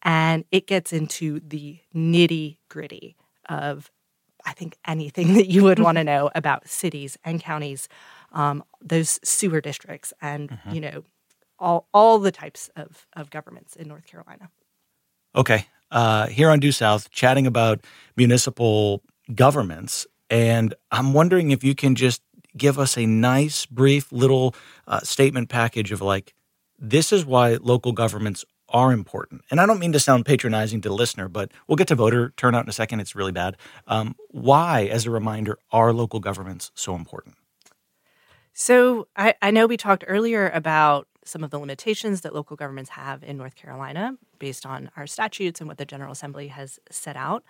and 0.00 0.46
it 0.50 0.66
gets 0.66 0.94
into 0.94 1.40
the 1.40 1.78
nitty 1.94 2.56
gritty 2.70 3.16
of, 3.50 3.90
I 4.46 4.54
think, 4.54 4.78
anything 4.86 5.34
that 5.34 5.50
you 5.50 5.62
would 5.62 5.78
want 5.78 5.98
to 5.98 6.04
know 6.04 6.30
about 6.34 6.66
cities 6.66 7.18
and 7.22 7.38
counties, 7.38 7.86
um, 8.32 8.64
those 8.80 9.20
sewer 9.22 9.60
districts, 9.60 10.14
and, 10.22 10.48
mm-hmm. 10.48 10.70
you 10.74 10.80
know, 10.80 11.04
all 11.58 11.86
all 11.92 12.18
the 12.18 12.32
types 12.32 12.70
of 12.74 13.06
of 13.14 13.28
governments 13.28 13.76
in 13.76 13.86
North 13.86 14.06
Carolina. 14.06 14.48
Okay, 15.36 15.66
uh, 15.90 16.28
here 16.28 16.48
on 16.48 16.60
Due 16.60 16.72
South, 16.72 17.10
chatting 17.10 17.46
about 17.46 17.84
municipal 18.16 19.02
governments, 19.34 20.06
and 20.30 20.72
I'm 20.90 21.12
wondering 21.12 21.50
if 21.50 21.62
you 21.62 21.74
can 21.74 21.94
just 21.94 22.22
give 22.56 22.78
us 22.78 22.96
a 22.96 23.06
nice, 23.06 23.66
brief 23.66 24.12
little 24.12 24.54
uh, 24.86 25.00
statement 25.00 25.48
package 25.48 25.92
of 25.92 26.00
like, 26.00 26.34
this 26.78 27.12
is 27.12 27.24
why 27.24 27.54
local 27.54 27.92
governments 27.92 28.44
are 28.68 28.92
important. 28.92 29.42
And 29.50 29.60
I 29.60 29.66
don't 29.66 29.78
mean 29.78 29.92
to 29.92 30.00
sound 30.00 30.26
patronizing 30.26 30.80
to 30.80 30.88
the 30.88 30.94
listener, 30.94 31.28
but 31.28 31.52
we'll 31.68 31.76
get 31.76 31.88
to 31.88 31.94
voter 31.94 32.32
turnout 32.36 32.64
in 32.64 32.68
a 32.68 32.72
second. 32.72 33.00
It's 33.00 33.14
really 33.14 33.32
bad. 33.32 33.56
Um, 33.86 34.16
why, 34.30 34.86
as 34.86 35.06
a 35.06 35.10
reminder, 35.10 35.58
are 35.70 35.92
local 35.92 36.18
governments 36.18 36.72
so 36.74 36.94
important? 36.94 37.36
So 38.52 39.06
I, 39.16 39.34
I 39.42 39.50
know 39.50 39.66
we 39.66 39.76
talked 39.76 40.04
earlier 40.06 40.48
about 40.48 41.08
some 41.24 41.42
of 41.42 41.50
the 41.50 41.58
limitations 41.58 42.20
that 42.22 42.34
local 42.34 42.56
governments 42.56 42.90
have 42.90 43.22
in 43.22 43.36
North 43.36 43.54
Carolina 43.54 44.16
based 44.38 44.66
on 44.66 44.90
our 44.96 45.06
statutes 45.06 45.60
and 45.60 45.68
what 45.68 45.78
the 45.78 45.86
General 45.86 46.12
Assembly 46.12 46.48
has 46.48 46.78
set 46.90 47.16
out. 47.16 47.44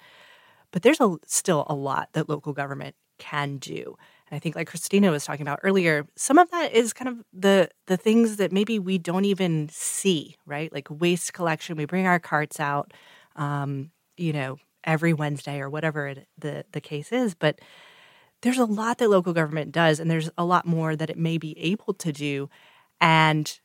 But 0.70 0.82
there's 0.82 1.00
a, 1.00 1.16
still 1.26 1.64
a 1.68 1.74
lot 1.74 2.10
that 2.12 2.28
local 2.28 2.52
government 2.52 2.96
can 3.24 3.58
do. 3.58 3.96
And 4.28 4.36
I 4.36 4.38
think, 4.38 4.56
like 4.56 4.68
Christina 4.68 5.10
was 5.10 5.24
talking 5.24 5.46
about 5.46 5.60
earlier, 5.62 6.06
some 6.16 6.38
of 6.38 6.50
that 6.50 6.72
is 6.72 6.92
kind 6.92 7.08
of 7.08 7.24
the 7.32 7.68
the 7.86 7.96
things 7.96 8.36
that 8.36 8.52
maybe 8.52 8.78
we 8.78 8.98
don't 8.98 9.24
even 9.24 9.68
see, 9.70 10.36
right? 10.46 10.72
Like 10.72 10.88
waste 10.90 11.32
collection. 11.32 11.76
We 11.76 11.84
bring 11.86 12.06
our 12.06 12.18
carts 12.18 12.58
out, 12.60 12.92
um, 13.36 13.90
you 14.16 14.32
know, 14.32 14.56
every 14.84 15.12
Wednesday 15.12 15.60
or 15.60 15.70
whatever 15.70 16.08
it, 16.08 16.26
the 16.38 16.64
the 16.72 16.80
case 16.80 17.12
is. 17.12 17.34
But 17.34 17.60
there's 18.42 18.58
a 18.58 18.64
lot 18.64 18.98
that 18.98 19.10
local 19.10 19.32
government 19.32 19.72
does, 19.72 20.00
and 20.00 20.10
there's 20.10 20.30
a 20.36 20.44
lot 20.44 20.66
more 20.66 20.96
that 20.96 21.10
it 21.10 21.18
may 21.18 21.38
be 21.38 21.58
able 21.58 21.94
to 21.94 22.12
do. 22.12 22.48
And 23.00 23.60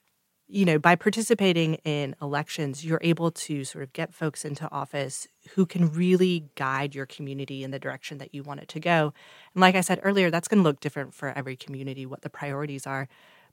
you 0.51 0.65
know, 0.65 0.79
by 0.79 0.95
participating 0.95 1.75
in 1.85 2.15
elections, 2.21 2.83
you're 2.83 2.99
able 3.03 3.29
to 3.29 3.63
sort 3.63 3.83
of 3.83 3.93
get 3.93 4.13
folks 4.13 4.43
into 4.43 4.69
office 4.71 5.27
who 5.51 5.65
can 5.65 5.91
really 5.91 6.49
guide 6.55 6.95
your 6.95 7.05
community 7.05 7.63
in 7.63 7.69
the 7.69 7.77
direction 7.77 8.17
that 8.17 8.33
you 8.33 8.41
want 8.41 8.59
it 8.59 8.67
to 8.69 8.79
go. 8.79 9.13
And 9.53 9.61
like 9.61 9.75
I 9.75 9.81
said 9.81 9.99
earlier, 10.01 10.31
that's 10.31 10.47
going 10.47 10.57
to 10.57 10.63
look 10.63 10.79
different 10.79 11.13
for 11.13 11.29
every 11.37 11.55
community, 11.55 12.07
what 12.07 12.23
the 12.23 12.31
priorities 12.31 12.87
are. 12.87 13.07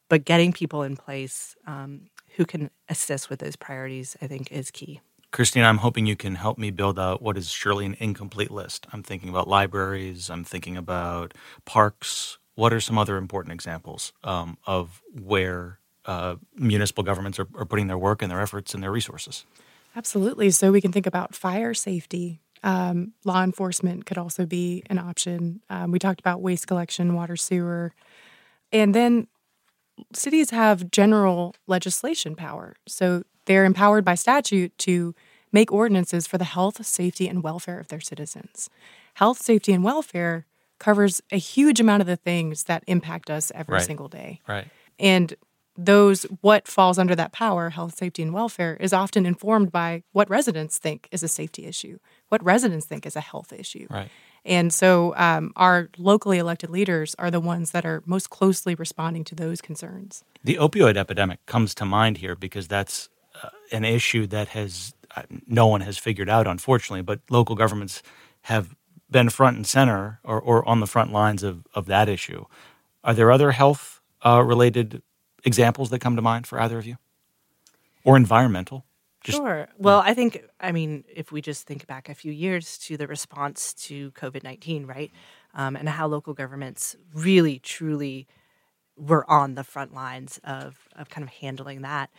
But 0.09 0.25
getting 0.25 0.53
people 0.53 0.83
in 0.83 0.97
place 0.97 1.55
um, 1.67 2.03
who 2.37 2.47
can 2.47 2.71
assist 2.89 3.29
with 3.29 3.41
those 3.41 3.57
priorities, 3.57 4.17
I 4.23 4.27
think, 4.27 4.51
is 4.51 4.71
key. 4.71 5.01
Christine, 5.33 5.65
I'm 5.65 5.79
hoping 5.79 6.07
you 6.07 6.17
can 6.17 6.37
help 6.37 6.57
me 6.57 6.71
build 6.71 6.99
out 6.99 7.21
what 7.21 7.37
is 7.37 7.51
surely 7.51 7.85
an 7.85 7.97
incomplete 7.99 8.51
list. 8.51 8.87
I'm 8.93 9.03
thinking 9.03 9.29
about 9.29 9.49
libraries, 9.49 10.31
I'm 10.31 10.45
thinking 10.45 10.79
about 10.79 11.35
parks. 11.67 12.39
What 12.55 12.73
are 12.73 12.81
some 12.81 12.97
other 12.97 13.19
important 13.19 13.53
examples 13.53 14.15
um, 14.25 14.57
of 14.67 15.03
where 15.13 15.81
uh, 16.07 16.37
municipal 16.55 17.05
governments 17.05 17.39
are, 17.39 17.49
are 17.57 17.65
putting 17.65 17.89
their 17.89 17.99
work 17.99 18.23
and 18.23 18.31
their 18.31 18.41
efforts 18.41 18.75
and 18.75 18.83
their 18.83 18.93
resources. 18.93 19.45
Absolutely. 19.95 20.51
So 20.51 20.73
we 20.73 20.81
can 20.81 20.93
think 20.93 21.07
about 21.07 21.35
fire 21.35 21.75
safety. 21.75 22.41
Um, 22.63 23.13
law 23.25 23.43
enforcement 23.43 24.07
could 24.07 24.19
also 24.19 24.47
be 24.47 24.83
an 24.91 24.99
option. 24.99 25.61
Um, 25.71 25.91
we 25.91 25.99
talked 25.99 26.21
about 26.21 26.41
waste 26.41 26.67
collection, 26.67 27.15
water, 27.15 27.37
sewer. 27.37 27.93
And 28.73 28.95
then 28.95 29.29
cities 30.13 30.51
have 30.51 30.91
general 30.91 31.55
legislation 31.67 32.35
power. 32.35 32.77
So 32.87 33.23
they're 33.47 33.65
empowered 33.65 34.05
by 34.05 34.15
statute 34.15 34.77
to 34.79 35.15
make 35.53 35.73
ordinances 35.73 36.27
for 36.27 36.39
the 36.39 36.45
health, 36.45 36.85
safety, 36.85 37.29
and 37.29 37.43
welfare 37.43 37.81
of 37.81 37.89
their 37.89 38.01
citizens. 38.01 38.69
Health, 39.15 39.41
safety, 39.41 39.73
and 39.73 39.83
welfare 39.83 40.45
covers 40.79 41.23
a 41.33 41.39
huge 41.39 41.81
amount 41.81 42.03
of 42.03 42.07
the 42.07 42.17
things 42.17 42.65
that 42.65 42.85
impact 42.87 43.31
us 43.31 43.51
every 43.55 43.75
right. 43.75 43.83
single 43.83 44.09
day. 44.09 44.41
Right. 44.47 44.67
And 44.99 45.35
those 45.79 46.25
what 46.41 46.67
falls 46.67 46.99
under 46.99 47.15
that 47.15 47.33
power 47.33 47.71
health 47.71 47.97
safety 47.97 48.23
and 48.23 48.33
welfare 48.33 48.77
is 48.81 48.93
often 48.93 49.27
informed 49.27 49.71
by 49.71 50.03
what 50.13 50.29
residents 50.31 50.79
think 50.79 51.09
is 51.11 51.23
a 51.23 51.29
safety 51.29 51.67
issue 51.67 51.99
what 52.29 52.43
residents 52.45 52.87
think 52.87 53.07
is 53.07 53.17
a 53.17 53.21
health 53.21 53.53
issue. 53.53 53.87
Right. 53.89 54.11
And 54.45 54.73
so 54.73 55.15
um, 55.17 55.53
our 55.57 55.89
locally 55.99 56.39
elected 56.39 56.71
leaders 56.71 57.17
are 57.19 57.31
the 57.31 57.41
ones 57.41 57.73
that 57.73 57.85
are 57.85 58.03
most 58.07 58.31
closely 58.31 58.75
responding 58.75 59.25
to 59.25 59.35
those 59.35 59.61
concerns. 59.61 60.23
The 60.45 60.57
opioid 60.57 60.97
epidemic 60.97 61.45
comes 61.47 61.75
to 61.77 61.85
mind 61.85 62.19
here 62.19 62.37
because 62.37 62.69
that's 62.69 63.09
uh, 63.43 63.49
an 63.73 63.85
issue 63.85 64.27
that 64.29 64.49
has 64.49 64.95
uh, 65.17 65.23
no 65.47 65.67
one 65.67 65.81
has 65.81 65.99
figured 65.99 66.29
out 66.29 66.47
unfortunately 66.47 67.03
but 67.03 67.21
local 67.31 67.55
governments 67.55 68.03
have 68.43 68.75
been 69.11 69.31
front 69.31 69.57
and 69.57 69.67
center 69.67 70.21
or, 70.25 70.41
or 70.41 70.69
on 70.69 70.81
the 70.81 70.87
front 70.87 71.13
lines 71.13 71.43
of, 71.43 71.67
of 71.75 71.87
that 71.87 72.09
issue. 72.09 72.45
Are 73.05 73.15
there 73.15 73.31
other 73.31 73.53
health 73.53 74.01
uh, 74.25 74.43
related 74.43 75.03
examples 75.47 75.89
that 75.91 76.01
come 76.01 76.17
to 76.17 76.23
mind 76.23 76.47
for 76.47 76.61
either 76.61 76.79
of 76.79 76.87
you? 76.87 76.97
Or 78.05 78.17
environmental? 78.17 78.85
Just, 79.25 79.39
sure. 79.39 79.69
Well, 79.79 80.03
I 80.05 80.15
think, 80.15 80.45
I 80.61 80.71
mean, 80.71 81.05
if 81.13 81.33
we 81.33 81.41
just 81.41 81.67
think 81.67 81.87
back 81.87 82.09
a 82.09 82.15
few 82.15 82.31
years 82.31 82.79
to 82.79 82.97
the 82.97 83.07
response 83.07 83.73
to 83.75 84.11
COVID 84.13 84.45
19, 84.45 84.87
right? 84.87 85.11
Um, 85.55 85.75
and 85.75 85.89
how 85.89 86.07
local 86.07 86.35
governments 86.35 86.95
really, 87.15 87.59
truly 87.59 88.27
were 88.97 89.29
on 89.31 89.55
the 89.55 89.65
front 89.65 89.95
lines 89.95 90.39
of, 90.45 90.89
of 90.95 91.09
kind 91.09 91.23
of 91.23 91.31
handling 91.31 91.83
that. 91.83 92.11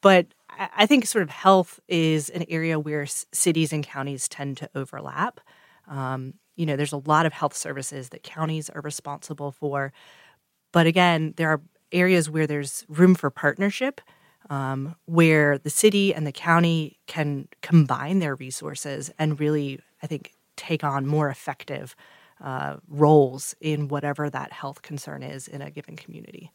But 0.00 0.26
I 0.50 0.84
think 0.84 1.06
sort 1.06 1.22
of 1.22 1.30
health 1.30 1.80
is 1.88 2.28
an 2.28 2.44
area 2.50 2.78
where 2.78 3.06
cities 3.06 3.72
and 3.72 3.82
counties 3.82 4.28
tend 4.28 4.58
to 4.58 4.68
overlap. 4.74 5.40
Um, 5.88 6.34
you 6.56 6.66
know, 6.66 6.76
there's 6.76 6.92
a 6.92 6.98
lot 6.98 7.24
of 7.24 7.32
health 7.32 7.56
services 7.56 8.10
that 8.10 8.22
counties 8.22 8.68
are 8.68 8.82
responsible 8.82 9.50
for. 9.50 9.94
But 10.72 10.86
again, 10.86 11.32
there 11.36 11.48
are 11.48 11.62
areas 11.94 12.28
where 12.28 12.46
there's 12.46 12.84
room 12.88 13.14
for 13.14 13.30
partnership, 13.30 14.00
um, 14.50 14.94
where 15.06 15.56
the 15.56 15.70
city 15.70 16.14
and 16.14 16.26
the 16.26 16.32
county 16.32 16.98
can 17.06 17.48
combine 17.62 18.18
their 18.18 18.34
resources 18.34 19.10
and 19.18 19.40
really, 19.40 19.80
I 20.02 20.06
think, 20.06 20.32
take 20.56 20.84
on 20.84 21.06
more 21.06 21.30
effective 21.30 21.96
uh, 22.42 22.76
roles 22.88 23.54
in 23.60 23.88
whatever 23.88 24.28
that 24.28 24.52
health 24.52 24.82
concern 24.82 25.22
is 25.22 25.48
in 25.48 25.62
a 25.62 25.70
given 25.70 25.96
community. 25.96 26.50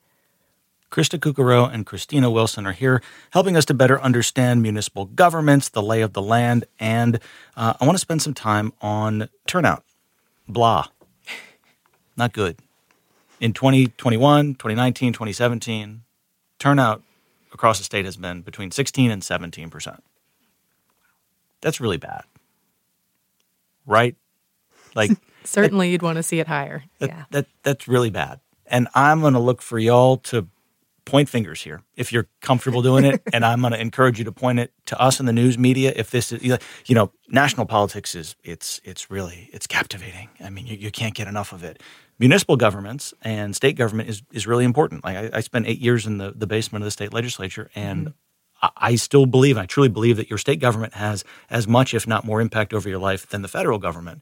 Krista 0.92 1.20
Kukuro 1.20 1.72
and 1.72 1.86
Christina 1.86 2.32
Wilson 2.32 2.66
are 2.66 2.74
here 2.74 3.02
helping 3.32 3.56
us 3.56 3.66
to 3.66 3.74
better 3.74 4.02
understand 4.02 4.62
municipal 4.62 5.06
governments, 5.06 5.70
the 5.70 5.84
lay 5.84 6.02
of 6.02 6.14
the 6.14 6.22
land, 6.22 6.66
and 6.80 7.20
uh, 7.56 7.74
I 7.80 7.86
want 7.86 7.96
to 7.96 8.00
spend 8.00 8.22
some 8.22 8.34
time 8.34 8.74
on 8.82 9.30
turnout. 9.46 9.84
Blah. 10.48 10.88
Not 12.18 12.34
good 12.34 12.58
in 13.40 13.54
2021, 13.54 14.56
2019, 14.56 15.14
2017, 15.14 16.02
turnout 16.58 17.02
across 17.54 17.78
the 17.78 17.84
state 17.84 18.06
has 18.06 18.18
been 18.18 18.42
between 18.42 18.72
16 18.72 19.12
and 19.12 19.24
17 19.24 19.70
percent. 19.70 20.04
That's 21.62 21.82
really 21.82 21.98
bad, 21.98 22.24
right? 23.86 24.16
Like 24.96 25.12
certainly, 25.44 25.88
that, 25.88 25.92
you'd 25.92 26.02
want 26.02 26.18
to 26.18 26.24
see 26.24 26.40
it 26.40 26.48
higher. 26.48 26.84
That, 27.00 27.10
yeah, 27.10 27.24
that 27.32 27.48
that's 27.64 27.88
really 27.88 28.10
bad. 28.10 28.40
And 28.66 28.88
I'm 28.94 29.22
going 29.22 29.34
to 29.34 29.40
look 29.40 29.62
for 29.62 29.80
y'all 29.80 30.18
to 30.18 30.48
point 31.10 31.30
fingers 31.30 31.62
here 31.62 31.82
if 31.96 32.14
you're 32.14 32.28
comfortable 32.42 32.82
doing 32.82 33.06
it, 33.06 33.22
and 33.34 33.46
I'm 33.46 33.62
going 33.62 33.74
to 33.74 33.82
encourage 33.82 34.20
you 34.20 34.26
to 34.26 34.32
point 34.32 34.60
it 34.60 34.72
to 34.88 35.00
us 35.00 35.20
in 35.20 35.26
the 35.26 35.34
news 35.34 35.58
media. 35.58 35.92
If 35.96 36.12
this 36.12 36.32
is, 36.32 36.60
you 36.86 36.96
know, 36.96 37.12
national 37.28 37.66
politics 37.66 38.16
is 38.16 38.36
it's 38.44 38.80
it's 38.84 39.12
really 39.12 39.50
it's 39.52 39.68
captivating. 39.68 40.30
I 40.44 40.50
mean, 40.50 40.68
you, 40.68 40.78
you 40.78 40.92
can't 40.92 41.14
get 41.14 41.28
enough 41.28 41.52
of 41.52 41.64
it 41.64 41.82
municipal 42.20 42.58
governments 42.58 43.14
and 43.22 43.56
state 43.56 43.78
government 43.78 44.10
is, 44.10 44.22
is 44.32 44.46
really 44.46 44.66
important. 44.66 45.04
Like 45.04 45.18
I, 45.18 45.38
I 45.38 45.40
spent 45.40 45.68
eight 45.68 45.80
years 45.80 46.06
in 46.06 46.18
the, 46.18 46.32
the 46.36 46.46
basement 46.46 46.84
of 46.84 46.86
the 46.86 46.92
state 46.92 47.14
legislature, 47.14 47.72
and 47.74 48.08
mm-hmm. 48.08 48.68
I, 48.76 48.96
still 48.96 49.26
believe, 49.26 49.58
I 49.58 49.66
truly 49.66 49.88
believe 49.88 50.18
that 50.18 50.30
your 50.30 50.38
state 50.38 50.60
government 50.60 50.96
has 50.96 51.24
as 51.50 51.68
much, 51.68 51.94
if 51.94 52.06
not 52.06 52.26
more, 52.26 52.42
impact 52.42 52.74
over 52.74 52.90
your 52.90 53.00
life 53.00 53.28
than 53.28 53.42
the 53.42 53.48
federal 53.48 53.80
government. 53.80 54.22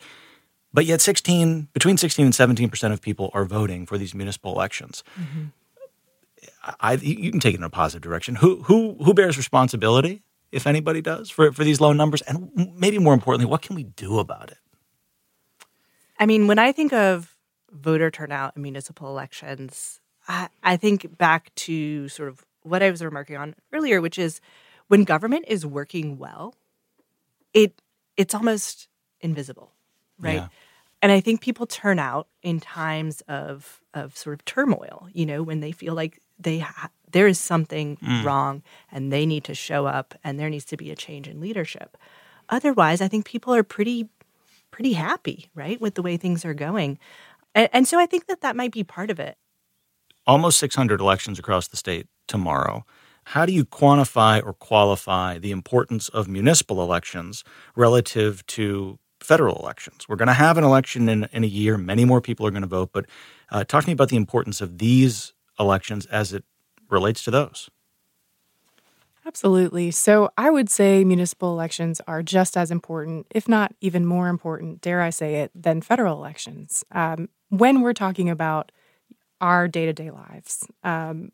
But 0.72 0.86
yet, 0.86 1.02
16, 1.02 1.70
between 1.74 1.98
16 1.98 2.26
and 2.26 2.36
17 2.36 2.70
percent 2.70 2.94
of 2.94 3.02
people 3.02 3.32
are 3.34 3.46
voting 3.46 3.88
for 3.88 3.98
these 3.98 4.14
municipal 4.14 4.54
elections. 4.54 5.04
Mm-hmm. 5.20 5.46
I, 6.80 6.94
you 6.94 7.32
can 7.32 7.40
take 7.40 7.54
it 7.54 7.58
in 7.58 7.64
a 7.64 7.70
positive 7.70 8.02
direction. 8.02 8.36
Who, 8.36 8.64
who, 8.64 8.98
who 9.04 9.14
bears 9.14 9.38
responsibility, 9.38 10.24
if 10.52 10.68
anybody 10.68 11.02
does, 11.02 11.30
for, 11.30 11.52
for 11.52 11.64
these 11.64 11.80
low 11.80 11.94
numbers? 11.94 12.22
And 12.24 12.52
maybe 12.76 13.00
more 13.00 13.14
importantly, 13.14 13.50
what 13.50 13.62
can 13.62 13.76
we 13.76 13.84
do 13.84 14.20
about 14.20 14.52
it? 14.52 14.58
I 16.20 16.26
mean, 16.26 16.48
when 16.48 16.60
I 16.60 16.72
think 16.72 16.94
of 16.94 17.36
voter 17.72 18.10
turnout 18.10 18.54
in 18.56 18.62
municipal 18.62 19.08
elections, 19.08 20.00
I, 20.28 20.50
I 20.64 20.78
think 20.78 21.18
back 21.18 21.54
to 21.56 22.10
sort 22.10 22.30
of 22.30 22.44
what 22.64 22.84
I 22.84 22.92
was 22.92 23.04
remarking 23.04 23.38
on 23.38 23.56
earlier, 23.72 24.02
which 24.02 24.18
is 24.18 24.42
when 24.88 25.04
government 25.04 25.46
is 25.48 25.66
working 25.66 26.18
well, 26.18 26.56
it 27.54 27.82
it's 28.16 28.34
almost 28.34 28.88
invisible, 29.22 29.72
right? 30.20 30.36
Yeah. 30.36 30.48
And 31.02 31.12
I 31.12 31.20
think 31.20 31.42
people 31.42 31.68
turn 31.68 32.00
out 32.00 32.28
in 32.42 32.60
times 32.60 33.22
of 33.28 33.82
of 33.94 34.18
sort 34.18 34.34
of 34.34 34.46
turmoil, 34.46 35.08
you 35.14 35.26
know, 35.26 35.44
when 35.44 35.60
they 35.60 35.72
feel 35.72 35.94
like 35.94 36.20
they 36.40 36.60
ha- 36.60 36.90
there 37.12 37.28
is 37.28 37.40
something 37.40 37.98
mm. 37.98 38.24
wrong 38.24 38.64
and 38.92 39.12
they 39.12 39.26
need 39.26 39.44
to 39.46 39.56
show 39.56 39.86
up 39.86 40.14
and 40.24 40.40
there 40.40 40.50
needs 40.50 40.66
to 40.66 40.78
be 40.78 40.92
a 40.92 40.96
change 40.96 41.28
in 41.28 41.40
leadership. 41.40 41.98
Otherwise, 42.50 43.02
I 43.02 43.08
think 43.08 43.26
people 43.26 43.54
are 43.54 43.64
pretty 43.64 44.10
pretty 44.72 44.94
happy, 44.94 45.50
right, 45.56 45.80
with 45.82 45.96
the 45.96 46.02
way 46.02 46.18
things 46.18 46.46
are 46.46 46.54
going. 46.54 47.00
And, 47.56 47.70
and 47.74 47.88
so 47.88 48.00
I 48.00 48.06
think 48.06 48.28
that 48.28 48.42
that 48.42 48.56
might 48.56 48.72
be 48.72 48.84
part 48.84 49.10
of 49.10 49.20
it. 49.20 49.38
Almost 50.28 50.60
600 50.60 51.00
elections 51.00 51.40
across 51.40 51.68
the 51.68 51.78
state 51.78 52.08
tomorrow. 52.28 52.86
how 53.32 53.46
do 53.46 53.52
you 53.52 53.66
quantify 53.66 54.42
or 54.46 54.54
qualify 54.54 55.38
the 55.38 55.52
importance 55.52 56.08
of 56.10 56.28
municipal 56.28 56.82
elections 56.82 57.44
relative 57.76 58.46
to 58.48 59.00
federal 59.20 59.58
elections? 59.58 60.08
We're 60.08 60.16
going 60.18 60.28
to 60.28 60.34
have 60.34 60.58
an 60.58 60.64
election 60.64 61.10
in, 61.10 61.28
in 61.32 61.44
a 61.44 61.48
year. 61.48 61.78
Many 61.78 62.06
more 62.06 62.22
people 62.22 62.46
are 62.46 62.52
going 62.52 62.62
to 62.62 62.68
vote. 62.68 62.92
But 62.94 63.06
uh, 63.52 63.64
talk 63.64 63.84
to 63.84 63.90
me 63.90 63.94
about 63.94 64.10
the 64.10 64.16
importance 64.16 64.62
of 64.62 64.78
these 64.78 65.34
elections 65.60 66.06
as 66.08 66.34
it 66.34 66.44
relates 66.90 67.24
to 67.24 67.32
those. 67.32 67.70
Absolutely. 69.26 69.92
So 69.92 70.30
I 70.38 70.50
would 70.50 70.70
say 70.70 71.04
municipal 71.04 71.52
elections 71.52 72.00
are 72.08 72.24
just 72.24 72.56
as 72.56 72.72
important, 72.72 73.28
if 73.30 73.50
not 73.50 73.76
even 73.82 74.06
more 74.06 74.30
important, 74.30 74.80
dare 74.80 75.02
I 75.02 75.10
say 75.10 75.42
it, 75.42 75.52
than 75.54 75.82
federal 75.82 76.18
elections. 76.18 76.86
Um, 76.94 77.28
when 77.50 77.82
we're 77.82 77.94
talking 77.94 78.30
about 78.30 78.72
our 79.42 79.68
day 79.68 79.86
to 79.86 79.92
day 79.92 80.12
lives, 80.12 80.66
um, 80.84 81.34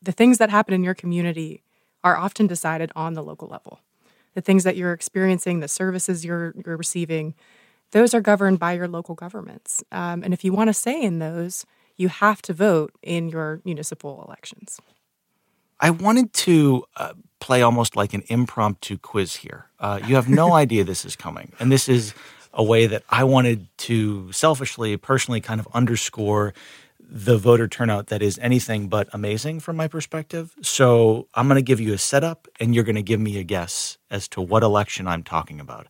the 0.00 0.12
things 0.12 0.38
that 0.38 0.50
happen 0.50 0.72
in 0.72 0.84
your 0.84 0.94
community 0.94 1.64
are 2.04 2.16
often 2.16 2.46
decided 2.46 2.92
on 2.94 3.14
the 3.14 3.24
local 3.24 3.48
level. 3.48 3.80
The 4.34 4.40
things 4.40 4.62
that 4.62 4.76
you're 4.76 4.92
experiencing, 4.92 5.58
the 5.58 5.68
services 5.68 6.24
you're, 6.24 6.54
you're 6.64 6.76
receiving, 6.76 7.34
those 7.90 8.14
are 8.14 8.20
governed 8.20 8.60
by 8.60 8.72
your 8.72 8.88
local 8.88 9.16
governments. 9.16 9.82
Um, 9.90 10.22
and 10.22 10.32
if 10.32 10.44
you 10.44 10.52
want 10.52 10.68
to 10.68 10.74
say 10.74 11.00
in 11.00 11.18
those, 11.18 11.66
you 12.02 12.08
have 12.08 12.42
to 12.42 12.52
vote 12.52 12.92
in 13.02 13.28
your 13.28 13.60
municipal 13.64 14.24
elections. 14.26 14.80
I 15.80 15.90
wanted 15.90 16.32
to 16.46 16.84
uh, 16.96 17.14
play 17.40 17.62
almost 17.62 17.96
like 17.96 18.12
an 18.12 18.22
impromptu 18.28 18.98
quiz 18.98 19.36
here. 19.36 19.66
Uh, 19.80 20.00
you 20.06 20.16
have 20.16 20.28
no 20.28 20.52
idea 20.64 20.84
this 20.84 21.04
is 21.04 21.16
coming. 21.16 21.52
And 21.58 21.72
this 21.72 21.88
is 21.88 22.14
a 22.52 22.62
way 22.62 22.86
that 22.86 23.02
I 23.08 23.24
wanted 23.24 23.66
to 23.78 24.30
selfishly, 24.32 24.96
personally 24.96 25.40
kind 25.40 25.60
of 25.60 25.66
underscore 25.72 26.52
the 27.00 27.36
voter 27.36 27.68
turnout 27.68 28.06
that 28.08 28.22
is 28.22 28.38
anything 28.38 28.88
but 28.88 29.08
amazing 29.12 29.60
from 29.60 29.76
my 29.76 29.86
perspective. 29.86 30.54
So 30.62 31.28
I'm 31.34 31.46
going 31.46 31.56
to 31.56 31.62
give 31.62 31.80
you 31.80 31.92
a 31.92 31.98
setup 31.98 32.48
and 32.58 32.74
you're 32.74 32.84
going 32.84 32.96
to 32.96 33.02
give 33.02 33.20
me 33.20 33.38
a 33.38 33.42
guess 33.42 33.98
as 34.10 34.28
to 34.28 34.40
what 34.40 34.62
election 34.62 35.06
I'm 35.06 35.22
talking 35.22 35.60
about. 35.60 35.88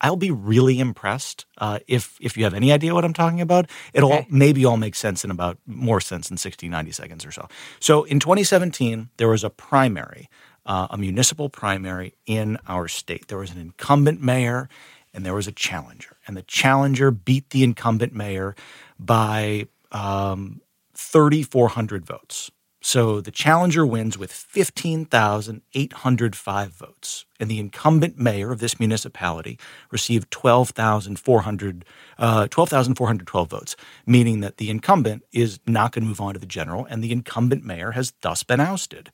I'll 0.00 0.16
be 0.16 0.30
really 0.30 0.80
impressed 0.80 1.46
uh, 1.58 1.80
if 1.86 2.16
if 2.20 2.36
you 2.36 2.44
have 2.44 2.54
any 2.54 2.72
idea 2.72 2.94
what 2.94 3.04
I'm 3.04 3.12
talking 3.12 3.40
about. 3.40 3.70
It'll 3.92 4.12
okay. 4.12 4.18
all, 4.20 4.26
maybe 4.30 4.64
all 4.64 4.76
make 4.76 4.94
sense 4.94 5.24
in 5.24 5.30
about 5.30 5.58
more 5.66 6.00
sense 6.00 6.30
in 6.30 6.36
60, 6.36 6.68
90 6.68 6.92
seconds 6.92 7.26
or 7.26 7.32
so. 7.32 7.48
So 7.80 8.04
in 8.04 8.20
2017, 8.20 9.10
there 9.18 9.28
was 9.28 9.44
a 9.44 9.50
primary, 9.50 10.28
uh, 10.66 10.88
a 10.90 10.98
municipal 10.98 11.48
primary 11.48 12.14
in 12.26 12.58
our 12.66 12.88
state. 12.88 13.28
There 13.28 13.38
was 13.38 13.50
an 13.50 13.58
incumbent 13.58 14.22
mayor 14.22 14.68
and 15.12 15.26
there 15.26 15.34
was 15.34 15.48
a 15.48 15.52
challenger, 15.52 16.16
and 16.26 16.36
the 16.36 16.42
challenger 16.42 17.10
beat 17.10 17.50
the 17.50 17.64
incumbent 17.64 18.14
mayor 18.14 18.54
by 18.98 19.66
um, 19.90 20.60
3,400 20.94 22.06
votes. 22.06 22.50
So 22.82 23.20
the 23.20 23.30
challenger 23.30 23.84
wins 23.84 24.16
with 24.16 24.32
15,805 24.32 26.72
votes, 26.72 27.26
and 27.38 27.50
the 27.50 27.58
incumbent 27.58 28.18
mayor 28.18 28.52
of 28.52 28.60
this 28.60 28.80
municipality 28.80 29.58
received 29.90 30.30
12,400 30.30 31.84
uh, 32.18 32.46
12,412 32.48 33.50
votes, 33.50 33.76
meaning 34.06 34.40
that 34.40 34.56
the 34.56 34.70
incumbent 34.70 35.24
is 35.30 35.60
not 35.66 35.92
going 35.92 36.04
to 36.04 36.08
move 36.08 36.22
on 36.22 36.32
to 36.32 36.40
the 36.40 36.46
general, 36.46 36.86
and 36.86 37.04
the 37.04 37.12
incumbent 37.12 37.66
mayor 37.66 37.90
has 37.90 38.14
thus 38.22 38.42
been 38.42 38.60
ousted. 38.60 39.10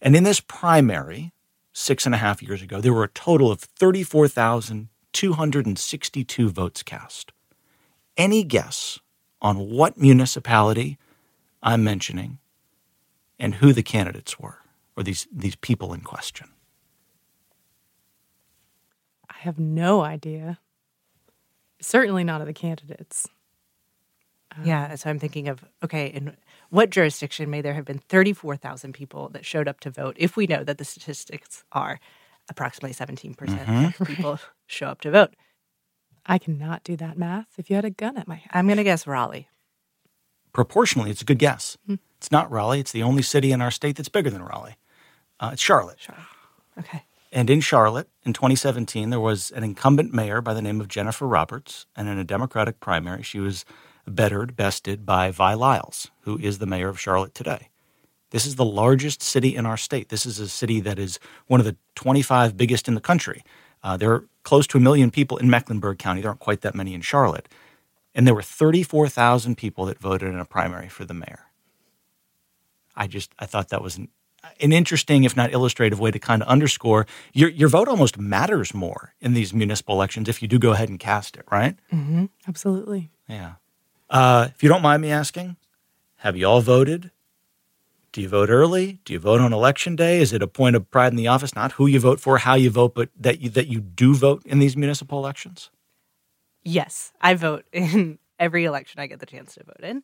And 0.00 0.14
in 0.14 0.22
this 0.22 0.38
primary, 0.38 1.32
six 1.72 2.06
and 2.06 2.14
a 2.14 2.18
half 2.18 2.40
years 2.40 2.62
ago, 2.62 2.80
there 2.80 2.92
were 2.92 3.02
a 3.02 3.08
total 3.08 3.50
of 3.50 3.58
34,262 3.60 6.50
votes 6.50 6.84
cast. 6.84 7.32
Any 8.16 8.44
guess 8.44 9.00
on 9.42 9.70
what 9.70 9.98
municipality 9.98 10.98
I'm 11.62 11.82
mentioning 11.82 12.38
and 13.38 13.56
who 13.56 13.72
the 13.72 13.82
candidates 13.82 14.38
were, 14.38 14.58
or 14.96 15.02
these, 15.02 15.26
these 15.32 15.56
people 15.56 15.92
in 15.92 16.00
question? 16.00 16.48
I 19.30 19.38
have 19.40 19.58
no 19.58 20.02
idea. 20.02 20.58
Certainly 21.80 22.24
not 22.24 22.40
of 22.40 22.46
the 22.46 22.52
candidates. 22.52 23.28
yeah, 24.64 24.94
so 24.96 25.10
I'm 25.10 25.18
thinking 25.18 25.48
of 25.48 25.64
okay, 25.84 26.06
in 26.06 26.36
what 26.70 26.90
jurisdiction 26.90 27.50
may 27.50 27.60
there 27.60 27.74
have 27.74 27.84
been 27.84 27.98
34,000 27.98 28.92
people 28.92 29.28
that 29.30 29.44
showed 29.44 29.68
up 29.68 29.80
to 29.80 29.90
vote 29.90 30.16
if 30.18 30.36
we 30.36 30.46
know 30.46 30.64
that 30.64 30.78
the 30.78 30.84
statistics 30.84 31.64
are 31.72 32.00
approximately 32.48 32.94
17% 32.94 33.36
mm-hmm. 33.36 34.02
of 34.02 34.08
people 34.08 34.38
show 34.66 34.88
up 34.88 35.00
to 35.02 35.10
vote? 35.10 35.34
I 36.26 36.38
cannot 36.38 36.84
do 36.84 36.96
that 36.96 37.16
math 37.16 37.46
if 37.56 37.70
you 37.70 37.76
had 37.76 37.84
a 37.84 37.90
gun 37.90 38.18
at 38.18 38.28
my 38.28 38.36
head. 38.36 38.50
I'm 38.52 38.66
going 38.66 38.76
to 38.76 38.84
guess 38.84 39.06
Raleigh. 39.06 39.48
Proportionally, 40.52 41.10
it's 41.10 41.22
a 41.22 41.24
good 41.24 41.38
guess. 41.38 41.78
Hmm. 41.86 41.94
It's 42.18 42.30
not 42.30 42.50
Raleigh. 42.50 42.80
It's 42.80 42.92
the 42.92 43.02
only 43.02 43.22
city 43.22 43.52
in 43.52 43.62
our 43.62 43.70
state 43.70 43.96
that's 43.96 44.08
bigger 44.08 44.30
than 44.30 44.42
Raleigh. 44.42 44.76
Uh, 45.40 45.50
it's 45.52 45.62
Charlotte. 45.62 45.98
Charlotte. 46.00 46.24
Okay. 46.78 47.04
And 47.32 47.50
in 47.50 47.60
Charlotte 47.60 48.08
in 48.24 48.32
2017, 48.32 49.10
there 49.10 49.20
was 49.20 49.50
an 49.50 49.62
incumbent 49.62 50.12
mayor 50.12 50.40
by 50.40 50.54
the 50.54 50.62
name 50.62 50.80
of 50.80 50.88
Jennifer 50.88 51.26
Roberts. 51.26 51.86
And 51.94 52.08
in 52.08 52.18
a 52.18 52.24
Democratic 52.24 52.80
primary, 52.80 53.22
she 53.22 53.38
was 53.38 53.64
bettered, 54.06 54.56
bested 54.56 55.04
by 55.04 55.30
Vi 55.30 55.54
Lyles, 55.54 56.10
who 56.22 56.38
is 56.38 56.58
the 56.58 56.66
mayor 56.66 56.88
of 56.88 56.98
Charlotte 56.98 57.34
today. 57.34 57.68
This 58.30 58.46
is 58.46 58.56
the 58.56 58.64
largest 58.64 59.22
city 59.22 59.54
in 59.54 59.66
our 59.66 59.76
state. 59.76 60.08
This 60.08 60.26
is 60.26 60.38
a 60.38 60.48
city 60.48 60.80
that 60.80 60.98
is 60.98 61.18
one 61.46 61.60
of 61.60 61.66
the 61.66 61.76
25 61.94 62.56
biggest 62.56 62.88
in 62.88 62.94
the 62.94 63.00
country. 63.00 63.42
Uh, 63.82 63.96
there 63.96 64.12
are 64.12 64.24
close 64.42 64.66
to 64.68 64.78
a 64.78 64.80
million 64.80 65.10
people 65.10 65.36
in 65.36 65.48
Mecklenburg 65.48 65.98
County. 65.98 66.20
There 66.20 66.30
aren't 66.30 66.40
quite 66.40 66.62
that 66.62 66.74
many 66.74 66.94
in 66.94 67.00
Charlotte. 67.00 67.48
And 68.14 68.26
there 68.26 68.34
were 68.34 68.42
34,000 68.42 69.56
people 69.56 69.86
that 69.86 69.98
voted 69.98 70.28
in 70.28 70.38
a 70.38 70.44
primary 70.44 70.88
for 70.88 71.04
the 71.04 71.14
mayor. 71.14 71.47
I 72.98 73.06
just 73.06 73.32
I 73.38 73.46
thought 73.46 73.68
that 73.68 73.82
was 73.82 73.96
an, 73.96 74.08
an 74.60 74.72
interesting, 74.72 75.24
if 75.24 75.36
not 75.36 75.52
illustrative, 75.52 76.00
way 76.00 76.10
to 76.10 76.18
kind 76.18 76.42
of 76.42 76.48
underscore 76.48 77.06
your 77.32 77.48
your 77.48 77.68
vote 77.68 77.88
almost 77.88 78.18
matters 78.18 78.74
more 78.74 79.14
in 79.20 79.32
these 79.32 79.54
municipal 79.54 79.94
elections 79.94 80.28
if 80.28 80.42
you 80.42 80.48
do 80.48 80.58
go 80.58 80.72
ahead 80.72 80.88
and 80.88 80.98
cast 80.98 81.36
it, 81.36 81.44
right? 81.50 81.76
Mm-hmm. 81.92 82.26
Absolutely. 82.46 83.10
Yeah. 83.28 83.54
Uh, 84.10 84.48
if 84.54 84.62
you 84.62 84.68
don't 84.68 84.82
mind 84.82 85.00
me 85.00 85.10
asking, 85.10 85.56
have 86.16 86.36
you 86.36 86.46
all 86.46 86.60
voted? 86.60 87.10
Do 88.10 88.22
you 88.22 88.28
vote 88.28 88.48
early? 88.48 89.00
Do 89.04 89.12
you 89.12 89.18
vote 89.18 89.40
on 89.40 89.52
election 89.52 89.94
day? 89.94 90.20
Is 90.20 90.32
it 90.32 90.42
a 90.42 90.46
point 90.46 90.76
of 90.76 90.90
pride 90.90 91.12
in 91.12 91.16
the 91.16 91.28
office, 91.28 91.54
not 91.54 91.72
who 91.72 91.86
you 91.86 92.00
vote 92.00 92.20
for, 92.20 92.38
how 92.38 92.54
you 92.54 92.70
vote, 92.70 92.94
but 92.94 93.10
that 93.20 93.40
you, 93.40 93.50
that 93.50 93.68
you 93.68 93.80
do 93.80 94.14
vote 94.14 94.42
in 94.46 94.58
these 94.58 94.76
municipal 94.76 95.18
elections? 95.18 95.70
Yes, 96.64 97.12
I 97.20 97.34
vote 97.34 97.66
in 97.72 98.18
every 98.38 98.64
election 98.64 99.00
I 99.00 99.06
get 99.06 99.20
the 99.20 99.26
chance 99.26 99.54
to 99.54 99.64
vote 99.64 99.82
in, 99.82 100.02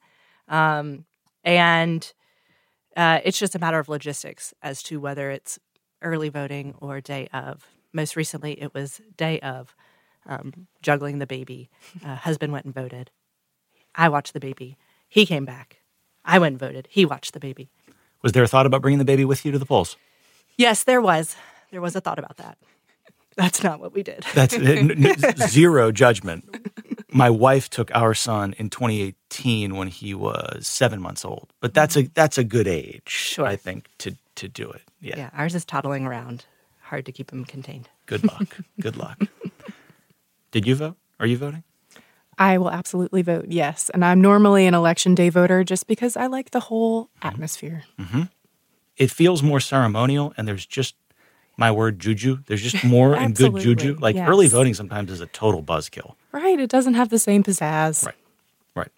um, 0.48 1.06
and 1.42 2.12
uh, 2.96 3.20
it's 3.24 3.38
just 3.38 3.54
a 3.54 3.58
matter 3.58 3.78
of 3.78 3.88
logistics 3.88 4.54
as 4.62 4.82
to 4.84 5.00
whether 5.00 5.30
it's 5.30 5.58
early 6.02 6.28
voting 6.28 6.74
or 6.80 7.00
day 7.00 7.28
of. 7.32 7.66
Most 7.92 8.16
recently, 8.16 8.60
it 8.60 8.74
was 8.74 9.00
day 9.16 9.40
of, 9.40 9.74
um, 10.26 10.66
juggling 10.82 11.18
the 11.18 11.26
baby. 11.26 11.70
Uh, 12.04 12.16
husband 12.16 12.52
went 12.52 12.64
and 12.64 12.74
voted. 12.74 13.10
I 13.94 14.08
watched 14.08 14.32
the 14.32 14.40
baby. 14.40 14.76
He 15.08 15.26
came 15.26 15.44
back. 15.44 15.80
I 16.24 16.38
went 16.38 16.54
and 16.54 16.60
voted. 16.60 16.88
He 16.90 17.04
watched 17.04 17.32
the 17.32 17.40
baby. 17.40 17.68
Was 18.22 18.32
there 18.32 18.42
a 18.42 18.48
thought 18.48 18.66
about 18.66 18.82
bringing 18.82 18.98
the 18.98 19.04
baby 19.04 19.24
with 19.24 19.44
you 19.44 19.52
to 19.52 19.58
the 19.58 19.66
polls? 19.66 19.96
Yes, 20.56 20.82
there 20.82 21.00
was. 21.00 21.36
There 21.70 21.80
was 21.80 21.94
a 21.94 22.00
thought 22.00 22.18
about 22.18 22.36
that. 22.38 22.58
That's 23.36 23.62
not 23.62 23.80
what 23.80 23.92
we 23.92 24.02
did. 24.02 24.24
That's 24.34 24.56
zero 25.50 25.90
judgment. 25.92 26.44
My 27.14 27.30
wife 27.30 27.70
took 27.70 27.94
our 27.94 28.12
son 28.12 28.54
in 28.58 28.70
2018 28.70 29.76
when 29.76 29.86
he 29.86 30.14
was 30.14 30.66
seven 30.66 31.00
months 31.00 31.24
old, 31.24 31.52
but 31.60 31.72
that's 31.72 31.96
a 31.96 32.02
that's 32.14 32.38
a 32.38 32.44
good 32.44 32.66
age, 32.66 33.02
sure. 33.06 33.46
I 33.46 33.54
think, 33.54 33.88
to 33.98 34.16
to 34.34 34.48
do 34.48 34.68
it. 34.70 34.82
Yeah, 35.00 35.16
yeah. 35.16 35.30
Ours 35.32 35.54
is 35.54 35.64
toddling 35.64 36.06
around. 36.06 36.46
Hard 36.82 37.06
to 37.06 37.12
keep 37.12 37.32
him 37.32 37.44
contained. 37.44 37.88
Good 38.06 38.24
luck. 38.24 38.58
good 38.80 38.96
luck. 38.96 39.18
Did 40.50 40.66
you 40.66 40.74
vote? 40.74 40.96
Are 41.20 41.26
you 41.26 41.36
voting? 41.36 41.62
I 42.36 42.58
will 42.58 42.70
absolutely 42.70 43.22
vote 43.22 43.46
yes, 43.48 43.90
and 43.90 44.04
I'm 44.04 44.20
normally 44.20 44.66
an 44.66 44.74
election 44.74 45.14
day 45.14 45.28
voter 45.28 45.62
just 45.62 45.86
because 45.86 46.16
I 46.16 46.26
like 46.26 46.50
the 46.50 46.60
whole 46.60 47.10
atmosphere. 47.22 47.84
Mm-hmm. 47.98 48.22
It 48.96 49.10
feels 49.10 49.42
more 49.42 49.60
ceremonial, 49.60 50.34
and 50.36 50.48
there's 50.48 50.66
just 50.66 50.96
my 51.56 51.70
word 51.70 51.98
juju. 51.98 52.38
There's 52.46 52.62
just 52.62 52.84
more 52.84 53.14
and 53.14 53.34
good 53.34 53.56
juju. 53.58 53.96
Like 54.00 54.16
yes. 54.16 54.28
early 54.28 54.48
voting 54.48 54.74
sometimes 54.74 55.10
is 55.10 55.20
a 55.20 55.26
total 55.26 55.62
buzzkill. 55.62 56.14
Right. 56.32 56.58
It 56.58 56.70
doesn't 56.70 56.94
have 56.94 57.08
the 57.10 57.18
same 57.18 57.42
pizzazz. 57.42 58.04
Right. 58.04 58.14
Right. 58.74 58.90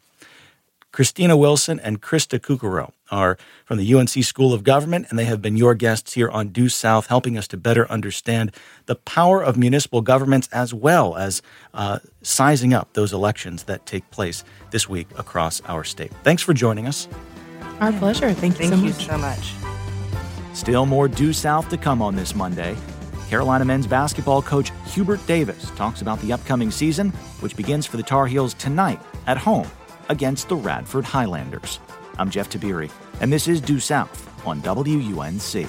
Christina 0.92 1.36
Wilson 1.36 1.78
and 1.80 2.00
Krista 2.00 2.38
Kukuro 2.38 2.92
are 3.10 3.36
from 3.64 3.78
the 3.78 3.94
UNC 3.94 4.08
School 4.24 4.52
of 4.52 4.64
Government, 4.64 5.06
and 5.10 5.18
they 5.18 5.26
have 5.26 5.40
been 5.40 5.56
your 5.56 5.74
guests 5.74 6.14
here 6.14 6.28
on 6.28 6.48
Due 6.48 6.68
South, 6.68 7.06
helping 7.06 7.38
us 7.38 7.46
to 7.48 7.56
better 7.56 7.88
understand 7.90 8.52
the 8.86 8.96
power 8.96 9.42
of 9.42 9.56
municipal 9.56 10.00
governments 10.00 10.48
as 10.52 10.74
well 10.74 11.16
as 11.16 11.42
uh, 11.74 11.98
sizing 12.22 12.72
up 12.72 12.92
those 12.94 13.12
elections 13.12 13.64
that 13.64 13.86
take 13.86 14.10
place 14.10 14.42
this 14.70 14.88
week 14.88 15.06
across 15.16 15.60
our 15.66 15.84
state. 15.84 16.12
Thanks 16.24 16.42
for 16.42 16.54
joining 16.54 16.86
us. 16.86 17.06
Our 17.80 17.92
pleasure. 17.92 18.32
Thank 18.32 18.58
you, 18.58 18.70
Thank 18.70 18.74
so, 18.74 18.78
you 18.78 18.92
much. 18.92 19.06
so 19.06 19.18
much. 19.18 19.75
Still 20.56 20.86
more 20.86 21.06
due 21.06 21.34
south 21.34 21.68
to 21.68 21.76
come 21.76 22.00
on 22.00 22.16
this 22.16 22.34
Monday. 22.34 22.74
Carolina 23.28 23.62
men's 23.62 23.86
basketball 23.86 24.40
coach 24.40 24.72
Hubert 24.86 25.24
Davis 25.26 25.70
talks 25.76 26.00
about 26.00 26.18
the 26.22 26.32
upcoming 26.32 26.70
season, 26.70 27.10
which 27.40 27.56
begins 27.56 27.84
for 27.84 27.98
the 27.98 28.02
Tar 28.02 28.26
Heels 28.26 28.54
tonight 28.54 28.98
at 29.26 29.36
home 29.36 29.68
against 30.08 30.48
the 30.48 30.56
Radford 30.56 31.04
Highlanders. 31.04 31.78
I'm 32.18 32.30
Jeff 32.30 32.48
Tiberii, 32.48 32.90
and 33.20 33.30
this 33.30 33.48
is 33.48 33.60
Due 33.60 33.78
South 33.78 34.18
on 34.46 34.62
WUNC. 34.62 35.68